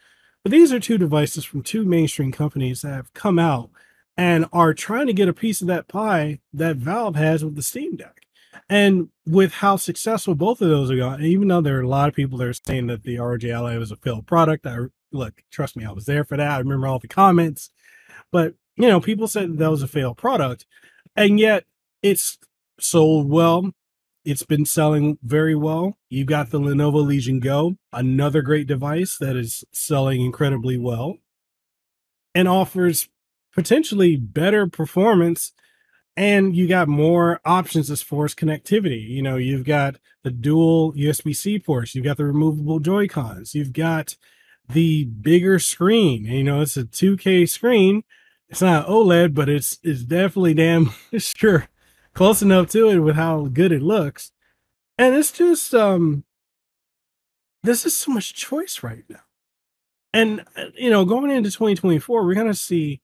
But 0.43 0.51
these 0.51 0.73
are 0.73 0.81
two 0.81 0.99
devices 0.99 1.45
from 1.45 1.63
two 1.63 1.85
mainstream 1.85 2.33
companies 2.33 2.83
that 2.83 2.95
have 2.95 3.15
come 3.15 3.39
out 3.39 3.71
and 4.17 4.47
are 4.53 4.75
trying 4.75 5.07
to 5.07 5.13
get 5.13 5.29
a 5.29 5.35
piece 5.35 5.61
of 5.61 5.67
that 5.67 5.89
pie 5.89 6.41
that 6.53 6.77
Valve 6.77 7.17
has 7.17 7.45
with 7.45 7.55
the 7.55 7.63
Steam 7.63 7.97
Deck. 7.97 8.21
And 8.69 9.11
with 9.27 9.55
how 9.55 9.77
successful 9.77 10.35
both 10.35 10.61
of 10.61 10.69
those 10.69 10.91
are 10.91 10.97
going, 10.97 11.23
even 11.23 11.49
though 11.49 11.61
there 11.61 11.79
are 11.79 11.83
a 11.83 11.89
lot 11.89 12.09
of 12.09 12.15
people 12.15 12.39
that 12.39 12.49
are 12.49 12.53
saying 12.53 12.89
that 12.89 13.05
the 13.05 13.19
Ally 13.19 13.77
was 13.77 13.93
a 13.93 13.97
failed 13.97 14.27
product, 14.27 14.67
I 14.67 14.79
look, 15.13 15.43
trust 15.53 15.77
me, 15.77 15.85
I 15.85 15.93
was 15.93 16.07
there 16.07 16.25
for 16.25 16.37
that. 16.37 16.51
I 16.51 16.59
remember 16.59 16.87
all 16.87 16.99
the 16.99 17.07
comments, 17.07 17.71
but 18.33 18.55
you 18.77 18.89
know, 18.89 19.01
people 19.01 19.29
said 19.29 19.53
that, 19.53 19.59
that 19.59 19.71
was 19.71 19.83
a 19.83 19.89
failed 19.89 20.17
product, 20.17 20.67
and 21.15 21.39
yet 21.39 21.65
it's 22.03 22.39
sold 22.81 23.31
well. 23.31 23.71
It's 24.25 24.43
been 24.43 24.65
selling 24.65 25.19
very 25.23 25.55
well. 25.55 25.97
You've 26.09 26.27
got 26.27 26.51
the 26.51 26.59
Lenovo 26.59 27.07
Legion 27.07 27.39
Go, 27.39 27.77
another 27.93 28.43
great 28.43 28.67
device 28.67 29.17
that 29.19 29.37
is 29.37 29.65
selling 29.73 30.21
incredibly 30.21 30.77
well 30.77 31.19
and 32.35 32.49
offers 32.49 33.09
potentially 33.57 34.17
better 34.17 34.67
performance 34.67 35.53
and 36.17 36.55
you 36.55 36.69
got 36.69 36.89
more 36.89 37.41
options 37.45 37.91
as 37.91 38.03
far 38.03 38.27
as 38.27 38.35
connectivity. 38.35 39.07
You 39.09 39.23
know, 39.23 39.37
you've 39.37 39.65
got 39.65 39.97
the 40.23 40.31
dual 40.31 40.93
USB 40.93 41.35
C 41.35 41.59
ports, 41.59 41.95
you've 41.95 42.05
got 42.05 42.19
the 42.19 42.27
removable 42.27 42.81
Joy 42.81 43.09
Cons, 43.09 43.55
you've 43.55 43.73
got 43.73 44.17
the 44.69 45.05
bigger 45.05 45.59
screen. 45.59 46.25
You 46.25 46.45
know, 46.45 46.61
it's 46.61 46.77
a 46.77 46.85
2K 46.85 47.49
screen. 47.49 48.05
It's 48.49 48.63
not 48.63 48.87
OLED, 48.87 49.35
but 49.35 49.49
it's 49.49 49.79
it's 49.83 50.03
definitely 50.03 50.55
damn 50.55 50.93
sure 51.19 51.69
close 52.15 52.43
enough 52.43 52.71
to 52.71 52.89
it 52.89 52.99
with 53.01 53.17
how 53.17 53.47
good 53.47 53.73
it 53.73 53.83
looks. 53.83 54.33
And 54.99 55.15
it's 55.15 55.33
just 55.33 55.75
um 55.75 56.25
this 57.63 57.85
is 57.85 57.97
so 57.97 58.13
much 58.13 58.35
choice 58.35 58.83
right 58.83 59.05
now. 59.09 59.21
And 60.13 60.45
uh, 60.57 60.67
you 60.77 60.91
know, 60.91 61.05
going 61.05 61.31
into 61.31 61.51
2024, 61.51 62.25
we're 62.25 62.35
gonna 62.35 62.55
see 62.55 63.01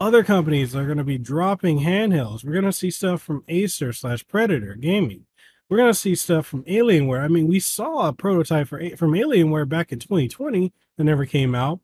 other 0.00 0.22
companies 0.22 0.74
are 0.74 0.84
going 0.84 0.98
to 0.98 1.04
be 1.04 1.18
dropping 1.18 1.80
handhelds. 1.80 2.44
We're 2.44 2.52
going 2.52 2.64
to 2.64 2.72
see 2.72 2.90
stuff 2.90 3.22
from 3.22 3.44
Acer 3.48 3.92
slash 3.92 4.26
Predator 4.26 4.74
Gaming. 4.74 5.26
We're 5.68 5.78
going 5.78 5.92
to 5.92 5.98
see 5.98 6.14
stuff 6.14 6.46
from 6.46 6.62
Alienware. 6.64 7.22
I 7.22 7.28
mean, 7.28 7.48
we 7.48 7.58
saw 7.60 8.08
a 8.08 8.12
prototype 8.12 8.68
for 8.68 8.78
from 8.96 9.12
Alienware 9.12 9.68
back 9.68 9.90
in 9.90 9.98
2020 9.98 10.72
that 10.96 11.04
never 11.04 11.26
came 11.26 11.54
out. 11.54 11.80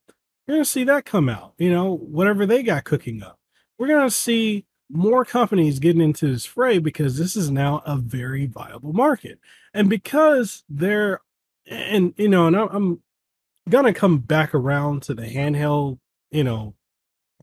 We're 0.46 0.54
going 0.54 0.64
to 0.64 0.70
see 0.70 0.84
that 0.84 1.04
come 1.04 1.28
out. 1.28 1.54
You 1.58 1.70
know, 1.70 1.96
whatever 1.96 2.46
they 2.46 2.62
got 2.62 2.84
cooking 2.84 3.22
up. 3.22 3.38
We're 3.78 3.88
going 3.88 4.06
to 4.06 4.14
see 4.14 4.66
more 4.88 5.24
companies 5.24 5.78
getting 5.78 6.02
into 6.02 6.30
this 6.30 6.44
fray 6.44 6.78
because 6.78 7.16
this 7.16 7.34
is 7.34 7.50
now 7.50 7.82
a 7.86 7.96
very 7.96 8.46
viable 8.46 8.92
market, 8.92 9.38
and 9.72 9.88
because 9.88 10.64
they're 10.68 11.20
and 11.66 12.14
you 12.16 12.28
know, 12.28 12.46
and 12.46 12.56
I'm, 12.56 12.68
I'm 12.68 13.02
gonna 13.68 13.94
come 13.94 14.18
back 14.18 14.54
around 14.54 15.02
to 15.04 15.14
the 15.14 15.22
handheld, 15.22 15.98
you 16.30 16.44
know, 16.44 16.74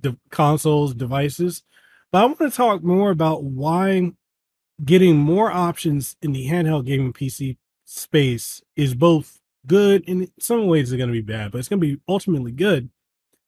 the 0.01 0.17
consoles, 0.29 0.93
devices. 0.93 1.63
But 2.11 2.23
I 2.23 2.25
want 2.25 2.39
to 2.39 2.51
talk 2.51 2.83
more 2.83 3.11
about 3.11 3.43
why 3.43 4.11
getting 4.83 5.17
more 5.17 5.51
options 5.51 6.15
in 6.21 6.31
the 6.31 6.47
handheld 6.47 6.85
gaming 6.85 7.13
PC 7.13 7.57
space 7.85 8.61
is 8.75 8.93
both 8.93 9.39
good 9.67 10.03
and 10.07 10.23
in 10.23 10.31
some 10.39 10.67
ways 10.67 10.91
it's 10.91 10.97
going 10.97 11.09
to 11.09 11.13
be 11.13 11.21
bad, 11.21 11.51
but 11.51 11.57
it's 11.59 11.67
going 11.67 11.81
to 11.81 11.95
be 11.95 12.01
ultimately 12.07 12.51
good 12.51 12.89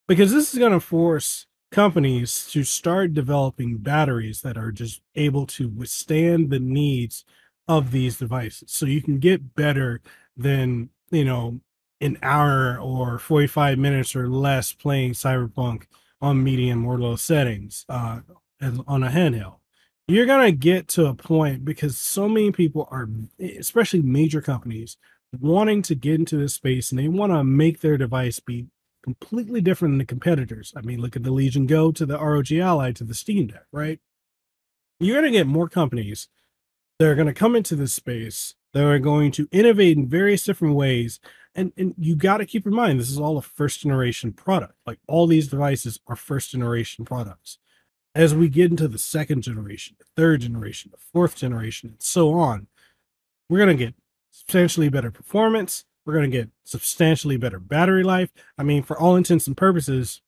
because 0.06 0.32
this 0.32 0.52
is 0.52 0.58
going 0.58 0.72
to 0.72 0.80
force 0.80 1.46
companies 1.70 2.46
to 2.50 2.62
start 2.64 3.14
developing 3.14 3.78
batteries 3.78 4.42
that 4.42 4.58
are 4.58 4.70
just 4.70 5.00
able 5.14 5.46
to 5.46 5.68
withstand 5.68 6.50
the 6.50 6.60
needs 6.60 7.24
of 7.66 7.90
these 7.90 8.18
devices. 8.18 8.70
So 8.72 8.86
you 8.86 9.00
can 9.02 9.18
get 9.18 9.54
better 9.54 10.00
than, 10.36 10.90
you 11.10 11.24
know, 11.24 11.60
an 12.00 12.18
hour 12.22 12.78
or 12.78 13.18
45 13.18 13.78
minutes 13.78 14.14
or 14.14 14.28
less 14.28 14.72
playing 14.72 15.12
Cyberpunk 15.12 15.84
on 16.22 16.42
medium 16.42 16.86
or 16.86 16.98
low 16.98 17.16
settings 17.16 17.84
uh, 17.88 18.20
on 18.86 19.02
a 19.02 19.10
handheld. 19.10 19.56
You're 20.08 20.26
gonna 20.26 20.52
get 20.52 20.88
to 20.88 21.06
a 21.06 21.14
point 21.14 21.64
because 21.64 21.98
so 21.98 22.28
many 22.28 22.52
people 22.52 22.88
are, 22.90 23.08
especially 23.40 24.02
major 24.02 24.40
companies, 24.40 24.96
wanting 25.38 25.82
to 25.82 25.94
get 25.94 26.14
into 26.14 26.36
this 26.36 26.54
space 26.54 26.90
and 26.90 26.98
they 26.98 27.08
want 27.08 27.32
to 27.32 27.44
make 27.44 27.80
their 27.80 27.96
device 27.96 28.38
be 28.40 28.66
completely 29.02 29.60
different 29.60 29.92
than 29.92 29.98
the 29.98 30.04
competitors. 30.04 30.72
I 30.76 30.82
mean, 30.82 31.00
look 31.00 31.16
at 31.16 31.24
the 31.24 31.32
Legion 31.32 31.66
Go 31.66 31.90
to 31.92 32.06
the 32.06 32.18
ROG 32.18 32.52
Ally 32.52 32.92
to 32.92 33.04
the 33.04 33.14
Steam 33.14 33.48
Deck, 33.48 33.64
right? 33.72 33.98
You're 35.00 35.16
gonna 35.16 35.32
get 35.32 35.46
more 35.46 35.68
companies 35.68 36.28
that 36.98 37.08
are 37.08 37.16
gonna 37.16 37.34
come 37.34 37.56
into 37.56 37.74
this 37.74 37.94
space 37.94 38.54
that 38.72 38.84
are 38.84 38.98
going 38.98 39.30
to 39.32 39.48
innovate 39.52 39.96
in 39.96 40.08
various 40.08 40.44
different 40.44 40.74
ways. 40.74 41.20
And 41.54 41.72
and 41.76 41.94
you 41.98 42.16
got 42.16 42.38
to 42.38 42.46
keep 42.46 42.66
in 42.66 42.74
mind 42.74 42.98
this 42.98 43.10
is 43.10 43.18
all 43.18 43.36
a 43.36 43.42
first 43.42 43.80
generation 43.80 44.32
product. 44.32 44.74
Like 44.86 44.98
all 45.06 45.26
these 45.26 45.48
devices 45.48 46.00
are 46.06 46.16
first 46.16 46.50
generation 46.50 47.04
products. 47.04 47.58
As 48.14 48.34
we 48.34 48.48
get 48.48 48.70
into 48.70 48.88
the 48.88 48.98
second 48.98 49.42
generation 49.42 49.96
the 49.98 50.06
third 50.16 50.42
generation 50.42 50.90
the 50.92 51.02
fourth 51.12 51.36
generation 51.36 51.90
and 51.90 52.02
so 52.02 52.32
on 52.32 52.68
we're 53.48 53.58
going 53.58 53.76
to 53.76 53.84
get 53.84 53.94
substantially 54.30 54.88
better 54.88 55.10
performance. 55.10 55.84
We're 56.04 56.14
going 56.14 56.30
to 56.30 56.36
get 56.36 56.50
substantially 56.64 57.36
better 57.36 57.60
battery 57.60 58.02
life. 58.02 58.30
I 58.56 58.62
mean 58.62 58.82
for 58.82 58.98
all 58.98 59.16
intents 59.16 59.46
and 59.46 59.56
purposes 59.56 60.22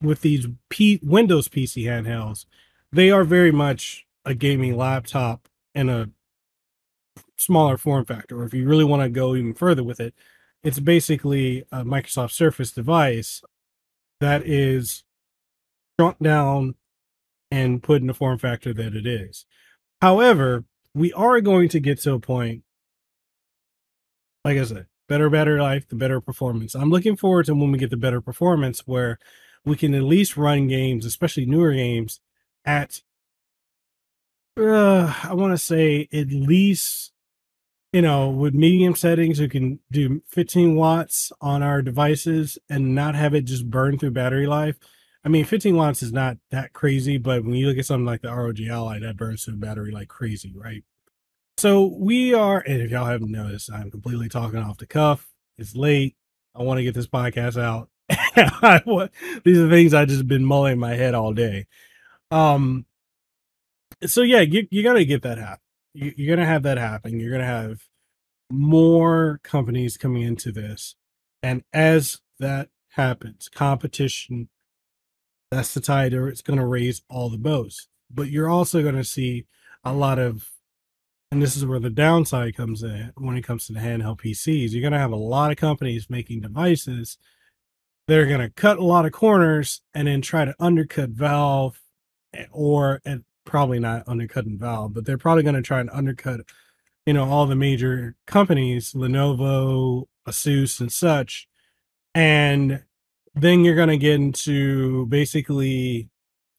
with 0.00 0.22
these 0.22 0.48
P- 0.68 0.98
windows 1.00 1.46
pc 1.46 1.84
handhelds 1.84 2.44
they 2.92 3.10
are 3.10 3.22
very 3.22 3.52
much 3.52 4.04
a 4.24 4.34
gaming 4.34 4.76
laptop 4.76 5.48
and 5.74 5.90
a 5.90 6.10
smaller 7.44 7.76
form 7.76 8.04
factor, 8.04 8.40
or 8.40 8.44
if 8.44 8.54
you 8.54 8.66
really 8.66 8.84
want 8.84 9.02
to 9.02 9.08
go 9.08 9.34
even 9.34 9.54
further 9.54 9.82
with 9.82 10.00
it, 10.00 10.14
it's 10.62 10.78
basically 10.78 11.64
a 11.72 11.84
Microsoft 11.84 12.32
Surface 12.32 12.72
device 12.72 13.42
that 14.20 14.46
is 14.46 15.04
shrunk 15.98 16.18
down 16.20 16.74
and 17.50 17.82
put 17.82 18.00
in 18.00 18.06
the 18.06 18.14
form 18.14 18.38
factor 18.38 18.72
that 18.72 18.94
it 18.94 19.06
is. 19.06 19.44
However, 20.00 20.64
we 20.94 21.12
are 21.12 21.40
going 21.40 21.68
to 21.70 21.80
get 21.80 22.00
to 22.00 22.14
a 22.14 22.20
point, 22.20 22.62
like 24.44 24.58
I 24.58 24.64
said, 24.64 24.86
better 25.08 25.28
battery 25.28 25.60
life, 25.60 25.88
the 25.88 25.96
better 25.96 26.20
performance. 26.20 26.74
I'm 26.74 26.90
looking 26.90 27.16
forward 27.16 27.46
to 27.46 27.54
when 27.54 27.72
we 27.72 27.78
get 27.78 27.90
the 27.90 27.96
better 27.96 28.20
performance 28.20 28.86
where 28.86 29.18
we 29.64 29.76
can 29.76 29.94
at 29.94 30.02
least 30.02 30.36
run 30.36 30.68
games, 30.68 31.04
especially 31.04 31.46
newer 31.46 31.72
games, 31.72 32.20
at 32.64 33.00
uh, 34.58 35.14
I 35.24 35.34
want 35.34 35.52
to 35.52 35.58
say 35.58 36.08
at 36.12 36.28
least 36.28 37.11
you 37.92 38.00
know, 38.00 38.30
with 38.30 38.54
medium 38.54 38.94
settings, 38.94 39.38
we 39.38 39.48
can 39.48 39.78
do 39.90 40.22
15 40.28 40.76
watts 40.76 41.30
on 41.40 41.62
our 41.62 41.82
devices 41.82 42.58
and 42.70 42.94
not 42.94 43.14
have 43.14 43.34
it 43.34 43.42
just 43.42 43.70
burn 43.70 43.98
through 43.98 44.12
battery 44.12 44.46
life. 44.46 44.78
I 45.24 45.28
mean, 45.28 45.44
15 45.44 45.76
watts 45.76 46.02
is 46.02 46.12
not 46.12 46.38
that 46.50 46.72
crazy, 46.72 47.18
but 47.18 47.44
when 47.44 47.54
you 47.54 47.68
look 47.68 47.78
at 47.78 47.84
something 47.86 48.06
like 48.06 48.22
the 48.22 48.34
ROG 48.34 48.60
Ally, 48.62 48.98
that 49.00 49.16
burns 49.16 49.44
through 49.44 49.56
battery 49.56 49.92
like 49.92 50.08
crazy, 50.08 50.54
right? 50.56 50.82
So 51.58 51.94
we 51.96 52.32
are, 52.32 52.60
and 52.66 52.80
if 52.80 52.90
y'all 52.90 53.04
haven't 53.04 53.30
noticed, 53.30 53.70
I'm 53.70 53.90
completely 53.90 54.28
talking 54.28 54.58
off 54.58 54.78
the 54.78 54.86
cuff. 54.86 55.28
It's 55.58 55.76
late. 55.76 56.16
I 56.54 56.62
want 56.62 56.78
to 56.78 56.84
get 56.84 56.94
this 56.94 57.06
podcast 57.06 57.60
out. 57.60 57.90
These 59.44 59.58
are 59.58 59.70
things 59.70 59.94
I 59.94 60.06
just 60.06 60.26
been 60.26 60.44
mulling 60.44 60.72
in 60.72 60.78
my 60.78 60.94
head 60.94 61.14
all 61.14 61.34
day. 61.34 61.66
Um, 62.30 62.86
so 64.04 64.22
yeah, 64.22 64.40
you, 64.40 64.66
you 64.70 64.82
got 64.82 64.94
to 64.94 65.04
get 65.04 65.22
that 65.22 65.38
happen 65.38 65.60
you're 65.94 66.36
going 66.36 66.38
to 66.38 66.52
have 66.52 66.62
that 66.64 66.78
happen. 66.78 67.20
You're 67.20 67.30
going 67.30 67.42
to 67.42 67.46
have 67.46 67.80
more 68.50 69.40
companies 69.42 69.96
coming 69.96 70.22
into 70.22 70.52
this. 70.52 70.96
And 71.42 71.62
as 71.72 72.20
that 72.38 72.68
happens, 72.90 73.48
competition, 73.48 74.48
that's 75.50 75.74
the 75.74 75.80
tide 75.80 76.14
or 76.14 76.28
it's 76.28 76.42
going 76.42 76.58
to 76.58 76.66
raise 76.66 77.02
all 77.08 77.30
the 77.30 77.38
boats. 77.38 77.88
But 78.10 78.30
you're 78.30 78.48
also 78.48 78.82
going 78.82 78.96
to 78.96 79.04
see 79.04 79.46
a 79.84 79.92
lot 79.92 80.18
of, 80.18 80.48
and 81.30 81.42
this 81.42 81.56
is 81.56 81.66
where 81.66 81.80
the 81.80 81.90
downside 81.90 82.56
comes 82.56 82.82
in 82.82 83.12
when 83.16 83.36
it 83.36 83.42
comes 83.42 83.66
to 83.66 83.72
the 83.72 83.80
handheld 83.80 84.20
PCs. 84.20 84.72
You're 84.72 84.82
going 84.82 84.92
to 84.92 84.98
have 84.98 85.12
a 85.12 85.16
lot 85.16 85.50
of 85.50 85.56
companies 85.56 86.10
making 86.10 86.40
devices 86.42 87.18
They're 88.08 88.26
going 88.26 88.40
to 88.40 88.50
cut 88.50 88.78
a 88.78 88.84
lot 88.84 89.06
of 89.06 89.12
corners 89.12 89.82
and 89.94 90.08
then 90.08 90.20
try 90.22 90.44
to 90.44 90.54
undercut 90.60 91.10
Valve 91.10 91.80
eh, 92.34 92.46
or, 92.52 93.00
and 93.04 93.24
probably 93.44 93.78
not 93.78 94.04
undercutting 94.06 94.58
Valve, 94.58 94.94
but 94.94 95.04
they're 95.04 95.18
probably 95.18 95.42
going 95.42 95.54
to 95.54 95.62
try 95.62 95.80
and 95.80 95.90
undercut, 95.90 96.40
you 97.06 97.12
know, 97.12 97.28
all 97.28 97.46
the 97.46 97.56
major 97.56 98.16
companies, 98.26 98.92
Lenovo, 98.92 100.06
Asus, 100.26 100.80
and 100.80 100.92
such. 100.92 101.48
And 102.14 102.82
then 103.34 103.64
you're 103.64 103.74
going 103.76 103.88
to 103.88 103.96
get 103.96 104.14
into 104.14 105.06
basically, 105.06 106.08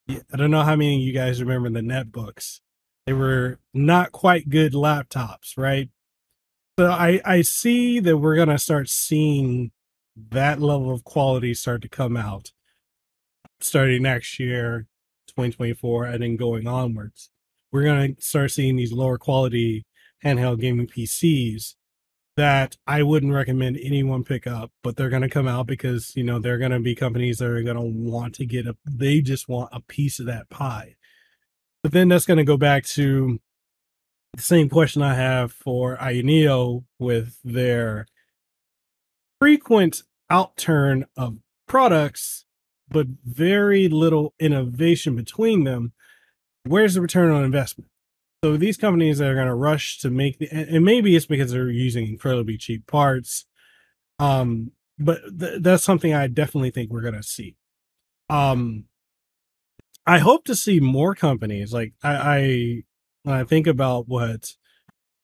I 0.10 0.38
don't 0.38 0.52
know 0.52 0.64
how 0.64 0.76
many 0.76 0.96
of 0.96 1.02
you 1.02 1.14
guys 1.14 1.42
remember 1.42 1.70
the 1.70 1.82
netbooks. 1.82 2.60
They 3.06 3.14
were 3.14 3.60
not 3.74 4.12
quite 4.12 4.50
good 4.50 4.74
laptops, 4.74 5.58
right? 5.58 5.90
So 6.80 6.90
I, 6.90 7.22
I 7.24 7.42
see 7.42 8.00
that 8.00 8.18
we're 8.18 8.36
going 8.36 8.50
to 8.50 8.58
start 8.58 8.90
seeing 8.90 9.72
that 10.16 10.60
level 10.60 10.92
of 10.92 11.04
quality 11.04 11.54
start 11.54 11.82
to 11.84 11.90
come 11.90 12.18
out 12.18 12.52
starting 13.60 14.04
next 14.04 14.40
year 14.40 14.88
2024 15.28 16.06
and 16.06 16.24
then 16.24 16.36
going 16.36 16.68
onwards. 16.68 17.30
We're 17.72 17.84
going 17.84 18.16
to 18.16 18.22
start 18.22 18.52
seeing 18.52 18.76
these 18.76 18.94
lower 18.94 19.18
quality 19.18 19.86
handheld 20.24 20.62
gaming 20.62 20.88
PCs 20.88 21.76
that 22.36 22.78
I 22.88 23.04
wouldn't 23.04 23.34
recommend 23.34 23.78
anyone 23.82 24.24
pick 24.24 24.48
up, 24.48 24.72
but 24.82 24.96
they're 24.96 25.10
going 25.10 25.22
to 25.22 25.30
come 25.30 25.48
out 25.48 25.68
because, 25.68 26.16
you 26.16 26.24
know, 26.24 26.40
they're 26.40 26.58
going 26.58 26.72
to 26.72 26.80
be 26.80 26.96
companies 26.96 27.38
that 27.38 27.50
are 27.50 27.62
going 27.62 27.78
to 27.78 27.82
want 27.82 28.36
to 28.36 28.46
get 28.46 28.66
a, 28.66 28.76
they 28.86 29.22
just 29.22 29.48
want 29.48 29.70
a 29.72 29.82
piece 29.82 30.20
of 30.20 30.26
that 30.26 30.50
pie. 30.50 30.96
But 31.84 31.92
then 31.92 32.08
that's 32.08 32.26
going 32.26 32.38
to 32.38 32.44
go 32.44 32.58
back 32.58 32.86
to 32.86 33.40
the 34.36 34.42
same 34.42 34.70
question 34.70 35.02
I 35.02 35.14
have 35.14 35.52
for 35.52 35.98
Ayaneo 35.98 36.86
with 36.98 37.38
their 37.44 38.08
frequent 39.40 40.02
outturn 40.32 41.04
of 41.16 41.38
products 41.68 42.43
but 42.94 43.08
very 43.26 43.90
little 43.90 44.34
innovation 44.40 45.16
between 45.16 45.66
them, 45.66 45.92
where's 46.66 46.94
the 46.94 47.02
return 47.02 47.32
on 47.32 47.44
investment? 47.44 47.90
So 48.44 48.56
these 48.56 48.78
companies 48.78 49.18
that 49.18 49.30
are 49.30 49.36
going 49.36 49.48
to 49.48 49.56
rush 49.56 50.00
to 50.00 50.10
make 50.10 50.38
the, 50.38 50.50
and 50.52 50.86
maybe 50.86 51.16
it's 51.16 51.26
because 51.26 51.52
they're 51.52 51.70
using 51.70 52.08
incredibly 52.08 52.58
cheap 52.58 52.86
parts. 52.88 53.46
Um, 54.20 54.72
but 55.00 55.22
th- 55.38 55.62
that's 55.62 55.84
something 55.84 56.14
I 56.14 56.28
definitely 56.28 56.70
think 56.70 56.92
we're 56.92 57.02
going 57.02 57.14
to 57.16 57.24
see. 57.24 57.56
Um, 58.30 58.86
I 60.06 60.20
hope 60.20 60.46
to 60.46 60.56
see 60.56 60.80
more 60.80 61.16
companies 61.16 61.74
like 61.74 61.94
I, 62.04 62.16
I 62.16 62.84
when 63.24 63.36
I 63.36 63.44
think 63.44 63.68
about 63.68 64.08
what 64.08 64.56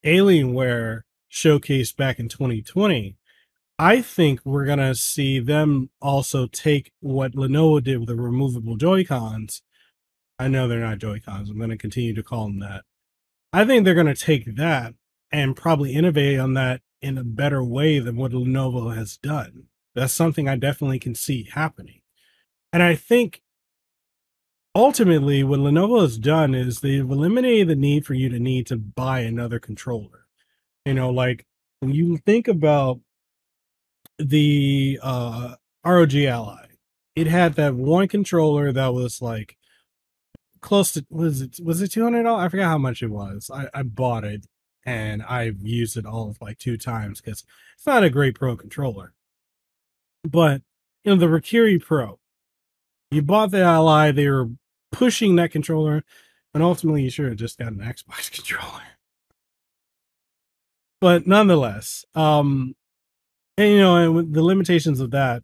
Alienware 0.06 1.02
showcased 1.32 1.98
back 1.98 2.20
in 2.20 2.30
2020, 2.30 3.18
I 3.82 4.02
think 4.02 4.42
we're 4.44 4.66
gonna 4.66 4.94
see 4.94 5.40
them 5.40 5.90
also 6.02 6.48
take 6.48 6.92
what 7.00 7.32
Lenovo 7.32 7.82
did 7.82 8.00
with 8.00 8.10
the 8.10 8.16
removable 8.16 8.76
Joy 8.76 9.06
Cons. 9.06 9.62
I 10.38 10.50
know 10.50 10.68
they're 10.68 10.82
not 10.82 10.98
Joy 10.98 11.22
Cons. 11.22 11.50
I'm 11.50 11.58
gonna 11.58 11.78
continue 11.78 12.14
to 12.14 12.22
call 12.22 12.48
them 12.48 12.60
that. 12.60 12.84
I 13.54 13.64
think 13.64 13.86
they're 13.86 13.96
gonna 13.96 14.16
take 14.16 14.58
that 14.58 14.96
and 15.32 15.56
probably 15.56 15.94
innovate 15.94 16.38
on 16.40 16.56
that 16.56 16.82
in 17.02 17.18
a 17.18 17.24
better 17.24 17.64
way 17.64 18.00
than 18.00 18.18
what 18.18 18.34
Lenovo 18.34 18.94
has 18.94 19.16
done. 19.16 19.68
That's 19.96 20.12
something 20.12 20.50
I 20.50 20.58
definitely 20.58 21.00
can 21.00 21.16
see 21.16 21.44
happening. 21.54 22.02
And 22.74 22.84
I 22.84 22.96
think 22.96 23.42
ultimately 24.76 25.42
what 25.42 25.62
Lenovo 25.62 26.02
has 26.02 26.18
done 26.18 26.54
is 26.54 26.82
they've 26.82 27.10
eliminated 27.10 27.70
the 27.70 27.76
need 27.78 28.06
for 28.06 28.14
you 28.14 28.28
to 28.28 28.40
need 28.40 28.68
to 28.68 28.76
buy 28.76 29.22
another 29.22 29.58
controller. 29.58 30.28
You 30.86 30.96
know, 30.96 31.10
like 31.10 31.46
when 31.80 31.94
you 31.94 32.18
think 32.18 32.50
about 32.50 33.00
the 34.20 35.00
uh 35.02 35.56
ROG 35.86 36.14
Ally. 36.16 36.66
It 37.16 37.28
had 37.28 37.56
that 37.56 37.76
one 37.76 38.08
controller 38.08 38.72
that 38.72 38.94
was 38.94 39.22
like 39.22 39.58
close 40.62 40.92
to 40.94 41.06
was 41.10 41.42
it 41.42 41.60
was 41.64 41.82
it 41.82 41.92
two 41.92 42.04
hundred 42.04 42.24
dollars? 42.24 42.46
I 42.46 42.50
forgot 42.50 42.68
how 42.68 42.78
much 42.78 43.02
it 43.02 43.10
was. 43.10 43.50
I, 43.54 43.68
I 43.74 43.84
bought 43.84 44.24
it 44.24 44.46
and 44.86 45.24
I've 45.24 45.62
used 45.62 45.98
it 45.98 46.06
all 46.06 46.30
of 46.30 46.42
like 46.42 46.58
two 46.58 46.78
times 46.78 47.22
because 47.22 47.44
it's 47.76 47.86
not 47.86 48.04
a 48.04 48.10
great 48.10 48.36
pro 48.36 48.56
controller. 48.56 49.14
But 50.24 50.62
you 51.04 51.14
know, 51.14 51.20
the 51.20 51.28
Raikiri 51.28 51.82
Pro, 51.82 52.20
you 53.12 53.22
bought 53.22 53.52
the 53.52 53.62
Ally, 53.62 54.12
they 54.12 54.28
were 54.28 54.50
pushing 54.92 55.36
that 55.36 55.52
controller, 55.52 56.04
and 56.54 56.64
ultimately 56.64 57.04
you 57.04 57.10
should 57.10 57.28
have 57.28 57.38
just 57.38 57.58
got 57.58 57.72
an 57.72 57.80
Xbox 57.80 58.32
controller. 58.32 58.84
But 61.02 61.26
nonetheless, 61.26 62.04
um, 62.16 62.76
and 63.60 63.72
you 63.72 63.78
know, 63.78 64.20
and 64.20 64.34
the 64.34 64.42
limitations 64.42 65.02
of 65.02 65.12
that, 65.12 65.44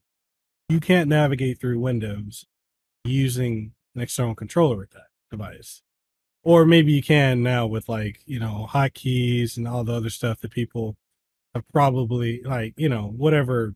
you 0.69 0.79
can't 0.79 1.09
navigate 1.09 1.59
through 1.59 1.79
Windows 1.79 2.45
using 3.03 3.73
an 3.93 4.01
external 4.01 4.33
controller 4.33 4.77
with 4.77 4.91
that 4.91 5.07
device. 5.29 5.81
Or 6.41 6.65
maybe 6.65 6.93
you 6.93 7.03
can 7.03 7.43
now 7.43 7.67
with 7.67 7.89
like, 7.89 8.21
you 8.25 8.39
know, 8.39 8.67
hotkeys 8.71 9.57
and 9.57 9.67
all 9.67 9.83
the 9.83 9.93
other 9.93 10.09
stuff 10.09 10.39
that 10.39 10.51
people 10.51 10.95
have 11.53 11.67
probably 11.73 12.41
like, 12.43 12.73
you 12.77 12.87
know, 12.87 13.13
whatever 13.15 13.75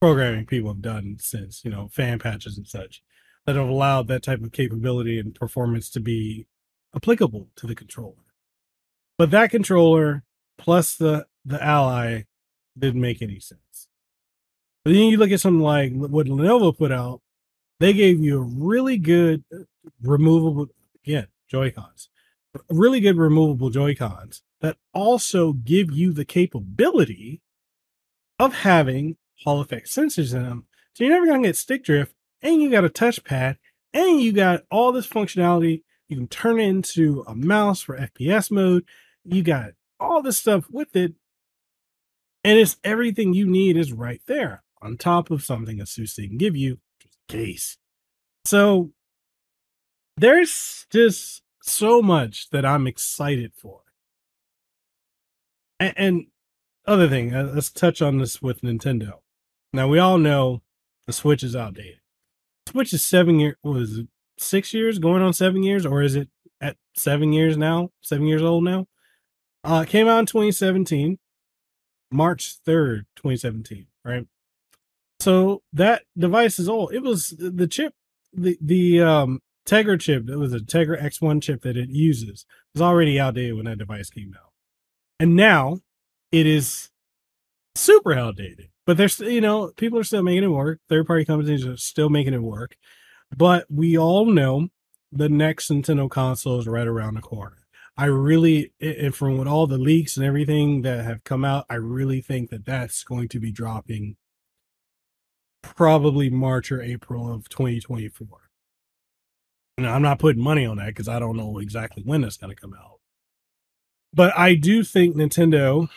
programming 0.00 0.46
people 0.46 0.70
have 0.70 0.82
done 0.82 1.16
since, 1.18 1.64
you 1.64 1.70
know, 1.72 1.88
fan 1.90 2.20
patches 2.20 2.56
and 2.56 2.68
such 2.68 3.02
that 3.44 3.56
have 3.56 3.68
allowed 3.68 4.06
that 4.06 4.22
type 4.22 4.42
of 4.42 4.52
capability 4.52 5.18
and 5.18 5.34
performance 5.34 5.90
to 5.90 6.00
be 6.00 6.46
applicable 6.94 7.48
to 7.56 7.66
the 7.66 7.74
controller. 7.74 8.14
But 9.18 9.32
that 9.32 9.50
controller 9.50 10.22
plus 10.58 10.94
the 10.94 11.26
the 11.44 11.62
ally 11.62 12.22
didn't 12.78 13.00
make 13.00 13.22
any 13.22 13.40
sense. 13.40 13.88
But 14.84 14.92
then 14.92 15.04
you 15.04 15.16
look 15.16 15.30
at 15.30 15.40
something 15.40 15.62
like 15.62 15.92
what 15.92 16.26
Lenovo 16.26 16.76
put 16.76 16.92
out, 16.92 17.22
they 17.80 17.92
gave 17.92 18.20
you 18.20 18.38
a 18.38 18.42
really 18.42 18.98
good 18.98 19.44
uh, 19.52 19.64
removable, 20.02 20.68
again, 21.04 21.28
Joy-Cons, 21.48 22.08
really 22.70 23.00
good 23.00 23.16
removable 23.16 23.70
Joy-Cons 23.70 24.42
that 24.60 24.76
also 24.92 25.52
give 25.52 25.90
you 25.90 26.12
the 26.12 26.24
capability 26.24 27.40
of 28.38 28.54
having 28.54 29.16
Hall 29.42 29.60
effect 29.60 29.88
sensors 29.88 30.34
in 30.34 30.42
them. 30.42 30.66
So 30.94 31.04
you're 31.04 31.12
never 31.12 31.26
going 31.26 31.42
to 31.42 31.48
get 31.48 31.56
stick 31.56 31.84
drift, 31.84 32.14
and 32.40 32.60
you 32.60 32.70
got 32.70 32.84
a 32.84 32.88
touchpad, 32.88 33.56
and 33.92 34.20
you 34.20 34.32
got 34.32 34.62
all 34.70 34.92
this 34.92 35.06
functionality. 35.06 35.82
You 36.08 36.16
can 36.16 36.28
turn 36.28 36.60
it 36.60 36.68
into 36.68 37.24
a 37.26 37.34
mouse 37.34 37.82
for 37.82 37.98
FPS 37.98 38.50
mode. 38.50 38.84
You 39.24 39.42
got 39.42 39.72
all 39.98 40.22
this 40.22 40.38
stuff 40.38 40.66
with 40.70 40.94
it 40.94 41.14
and 42.44 42.58
it's 42.58 42.76
everything 42.84 43.32
you 43.32 43.46
need 43.46 43.76
is 43.76 43.92
right 43.92 44.20
there 44.26 44.62
on 44.82 44.98
top 44.98 45.30
of 45.30 45.42
something 45.42 45.78
Asus 45.78 46.16
can 46.16 46.36
give 46.36 46.54
you, 46.54 46.78
just 47.00 47.16
case. 47.26 47.78
So 48.44 48.92
there's 50.16 50.86
just 50.90 51.42
so 51.62 52.02
much 52.02 52.50
that 52.50 52.66
I'm 52.66 52.86
excited 52.86 53.52
for. 53.56 53.80
And, 55.80 55.94
and 55.96 56.26
other 56.86 57.08
thing, 57.08 57.34
uh, 57.34 57.50
let's 57.54 57.70
touch 57.70 58.02
on 58.02 58.18
this 58.18 58.42
with 58.42 58.60
Nintendo. 58.60 59.20
Now 59.72 59.88
we 59.88 59.98
all 59.98 60.18
know 60.18 60.62
the 61.06 61.14
Switch 61.14 61.42
is 61.42 61.56
outdated. 61.56 62.00
Switch 62.68 62.92
is 62.92 63.04
seven 63.04 63.40
years, 63.40 63.56
was 63.62 64.02
six 64.38 64.74
years, 64.74 64.98
going 64.98 65.22
on 65.22 65.32
seven 65.32 65.62
years, 65.62 65.86
or 65.86 66.02
is 66.02 66.14
it 66.14 66.28
at 66.60 66.76
seven 66.94 67.32
years 67.32 67.56
now? 67.56 67.90
Seven 68.02 68.26
years 68.26 68.42
old 68.42 68.64
now. 68.64 68.86
Uh, 69.64 69.84
came 69.84 70.08
out 70.08 70.20
in 70.20 70.26
2017. 70.26 71.18
March 72.10 72.56
3rd, 72.66 73.06
2017, 73.16 73.86
right? 74.04 74.26
So 75.20 75.62
that 75.72 76.02
device 76.16 76.58
is 76.58 76.68
old. 76.68 76.92
It 76.92 77.02
was 77.02 77.34
the 77.38 77.66
chip, 77.66 77.94
the 78.32 78.58
the 78.60 79.00
um 79.00 79.40
Tegra 79.66 79.98
chip, 79.98 80.28
it 80.28 80.36
was 80.36 80.52
a 80.52 80.58
Tegra 80.58 81.02
X1 81.02 81.42
chip 81.42 81.62
that 81.62 81.76
it 81.76 81.88
uses, 81.88 82.44
was 82.74 82.82
already 82.82 83.18
outdated 83.18 83.56
when 83.56 83.64
that 83.64 83.78
device 83.78 84.10
came 84.10 84.34
out. 84.38 84.52
And 85.18 85.34
now 85.34 85.78
it 86.30 86.46
is 86.46 86.90
super 87.74 88.12
outdated. 88.12 88.68
But 88.86 88.98
there's 88.98 89.18
you 89.20 89.40
know, 89.40 89.72
people 89.76 89.98
are 89.98 90.04
still 90.04 90.22
making 90.22 90.44
it 90.44 90.48
work. 90.48 90.80
Third 90.88 91.06
party 91.06 91.24
companies 91.24 91.66
are 91.66 91.76
still 91.76 92.10
making 92.10 92.34
it 92.34 92.42
work. 92.42 92.76
But 93.34 93.66
we 93.70 93.96
all 93.96 94.26
know 94.26 94.68
the 95.10 95.28
next 95.28 95.70
Nintendo 95.70 96.10
console 96.10 96.60
is 96.60 96.66
right 96.66 96.86
around 96.86 97.14
the 97.14 97.22
corner. 97.22 97.63
I 97.96 98.06
really, 98.06 98.72
and 98.80 99.14
from 99.14 99.38
what 99.38 99.46
all 99.46 99.66
the 99.66 99.78
leaks 99.78 100.16
and 100.16 100.26
everything 100.26 100.82
that 100.82 101.04
have 101.04 101.22
come 101.22 101.44
out, 101.44 101.64
I 101.70 101.76
really 101.76 102.20
think 102.20 102.50
that 102.50 102.64
that's 102.64 103.04
going 103.04 103.28
to 103.28 103.38
be 103.38 103.52
dropping 103.52 104.16
probably 105.62 106.28
March 106.28 106.72
or 106.72 106.82
April 106.82 107.32
of 107.32 107.48
2024. 107.48 108.28
Now, 109.78 109.94
I'm 109.94 110.02
not 110.02 110.18
putting 110.18 110.42
money 110.42 110.66
on 110.66 110.76
that 110.78 110.88
because 110.88 111.08
I 111.08 111.18
don't 111.18 111.36
know 111.36 111.58
exactly 111.58 112.02
when 112.04 112.20
that's 112.20 112.36
going 112.36 112.54
to 112.54 112.60
come 112.60 112.74
out. 112.74 113.00
But 114.12 114.36
I 114.36 114.54
do 114.54 114.84
think 114.84 115.16
Nintendo 115.16 115.88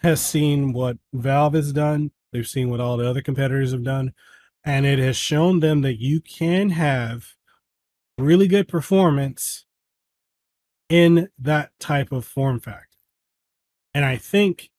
has 0.00 0.20
seen 0.20 0.72
what 0.72 0.98
Valve 1.12 1.54
has 1.54 1.72
done. 1.72 2.12
They've 2.32 2.46
seen 2.46 2.70
what 2.70 2.80
all 2.80 2.96
the 2.96 3.08
other 3.08 3.22
competitors 3.22 3.72
have 3.72 3.82
done. 3.84 4.12
And 4.64 4.86
it 4.86 4.98
has 4.98 5.16
shown 5.16 5.60
them 5.60 5.82
that 5.82 6.00
you 6.00 6.20
can 6.20 6.70
have 6.70 7.34
really 8.18 8.48
good 8.48 8.68
performance 8.68 9.65
in 10.88 11.28
that 11.38 11.70
type 11.80 12.12
of 12.12 12.24
form 12.24 12.60
factor. 12.60 12.86
And 13.94 14.04
I 14.04 14.16
think 14.16 14.70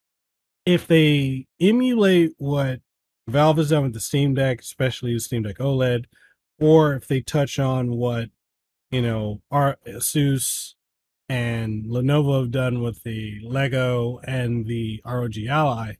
if 0.65 0.87
they 0.87 1.47
emulate 1.59 2.33
what 2.37 2.81
Valve 3.27 3.57
has 3.57 3.69
done 3.69 3.83
with 3.83 3.93
the 3.93 3.99
Steam 3.99 4.33
Deck, 4.35 4.61
especially 4.61 5.13
the 5.13 5.19
Steam 5.19 5.43
Deck 5.43 5.57
OLED, 5.57 6.05
or 6.59 6.93
if 6.93 7.07
they 7.07 7.21
touch 7.21 7.59
on 7.59 7.91
what 7.91 8.29
you 8.91 9.01
know 9.01 9.41
our 9.51 9.77
Asus 9.87 10.73
and 11.29 11.85
Lenovo 11.85 12.39
have 12.39 12.51
done 12.51 12.81
with 12.81 13.03
the 13.03 13.39
Lego 13.43 14.19
and 14.23 14.65
the 14.65 15.01
ROG 15.05 15.37
Ally, 15.49 15.95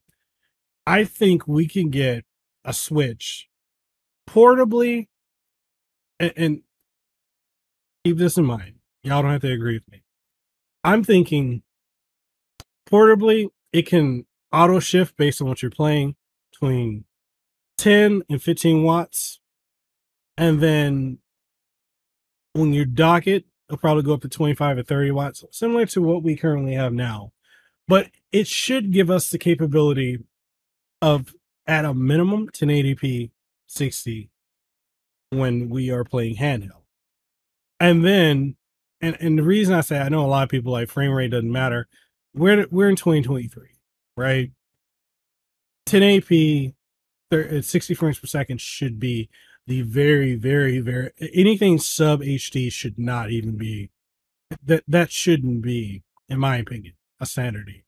I 0.85 1.03
think 1.03 1.47
we 1.47 1.67
can 1.67 1.89
get 1.89 2.23
a 2.63 2.73
Switch 2.73 3.49
portably 4.27 5.07
and, 6.19 6.33
and 6.37 6.61
keep 8.03 8.17
this 8.17 8.37
in 8.37 8.45
mind. 8.45 8.76
Y'all 9.07 9.21
don't 9.21 9.31
have 9.31 9.41
to 9.41 9.51
agree 9.53 9.75
with 9.75 9.89
me. 9.89 10.03
I'm 10.83 11.01
thinking 11.01 11.63
portably, 12.91 13.47
it 13.71 13.83
can 13.83 14.25
auto 14.51 14.81
shift 14.81 15.15
based 15.15 15.41
on 15.41 15.47
what 15.47 15.61
you're 15.61 15.71
playing 15.71 16.17
between 16.51 17.05
10 17.77 18.23
and 18.29 18.41
15 18.41 18.83
watts. 18.83 19.39
And 20.37 20.59
then 20.59 21.19
when 22.51 22.73
you 22.73 22.83
dock 22.83 23.27
it, 23.27 23.45
it'll 23.69 23.77
probably 23.77 24.03
go 24.03 24.13
up 24.13 24.21
to 24.23 24.29
25 24.29 24.79
or 24.79 24.83
30 24.83 25.11
watts, 25.11 25.45
similar 25.51 25.85
to 25.85 26.01
what 26.01 26.21
we 26.21 26.35
currently 26.35 26.73
have 26.73 26.91
now. 26.91 27.31
But 27.87 28.09
it 28.33 28.45
should 28.45 28.91
give 28.91 29.09
us 29.09 29.29
the 29.29 29.37
capability 29.37 30.25
of, 31.01 31.33
at 31.65 31.85
a 31.85 31.93
minimum, 31.93 32.49
1080p 32.49 33.31
60 33.67 34.29
when 35.29 35.69
we 35.69 35.91
are 35.91 36.03
playing 36.03 36.35
handheld. 36.35 36.83
And 37.79 38.03
then, 38.03 38.57
and, 39.01 39.17
and 39.19 39.37
the 39.37 39.43
reason 39.43 39.75
I 39.75 39.81
say 39.81 39.99
I 39.99 40.09
know 40.09 40.25
a 40.25 40.27
lot 40.27 40.43
of 40.43 40.49
people 40.49 40.71
like 40.71 40.89
frame 40.89 41.11
rate 41.11 41.31
doesn't 41.31 41.51
matter. 41.51 41.87
We're 42.33 42.67
we're 42.71 42.89
in 42.89 42.95
2023, 42.95 43.67
right? 44.15 44.51
1080p, 45.87 46.73
uh, 47.31 47.61
60 47.61 47.93
frames 47.93 48.19
per 48.19 48.27
second 48.27 48.59
should 48.59 48.99
be 48.99 49.29
the 49.65 49.81
very, 49.81 50.35
very, 50.35 50.79
very 50.79 51.11
anything 51.33 51.79
sub 51.79 52.21
HD 52.21 52.71
should 52.71 52.97
not 52.97 53.29
even 53.31 53.57
be 53.57 53.89
that 54.63 54.83
that 54.87 55.11
shouldn't 55.11 55.61
be, 55.61 56.03
in 56.29 56.39
my 56.39 56.57
opinion, 56.57 56.93
a 57.19 57.25
standard 57.25 57.67
anymore. 57.67 57.83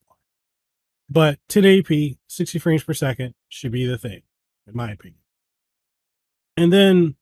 But 1.10 1.40
1080p, 1.50 2.18
60 2.28 2.60
frames 2.60 2.84
per 2.84 2.94
second 2.94 3.34
should 3.48 3.72
be 3.72 3.86
the 3.86 3.98
thing, 3.98 4.22
in 4.68 4.76
my 4.76 4.92
opinion. 4.92 5.22
And 6.58 6.72
then 6.72 7.16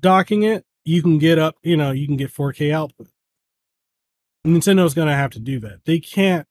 docking 0.00 0.42
it, 0.42 0.64
you 0.84 1.02
can 1.02 1.18
get 1.18 1.38
up, 1.38 1.56
you 1.62 1.76
know, 1.76 1.90
you 1.90 2.06
can 2.06 2.16
get 2.16 2.32
4K 2.32 2.72
output. 2.72 3.08
Nintendo's 4.46 4.94
gonna 4.94 5.14
have 5.14 5.30
to 5.30 5.40
do 5.40 5.60
that. 5.60 5.84
They 5.84 6.00
can't 6.00 6.46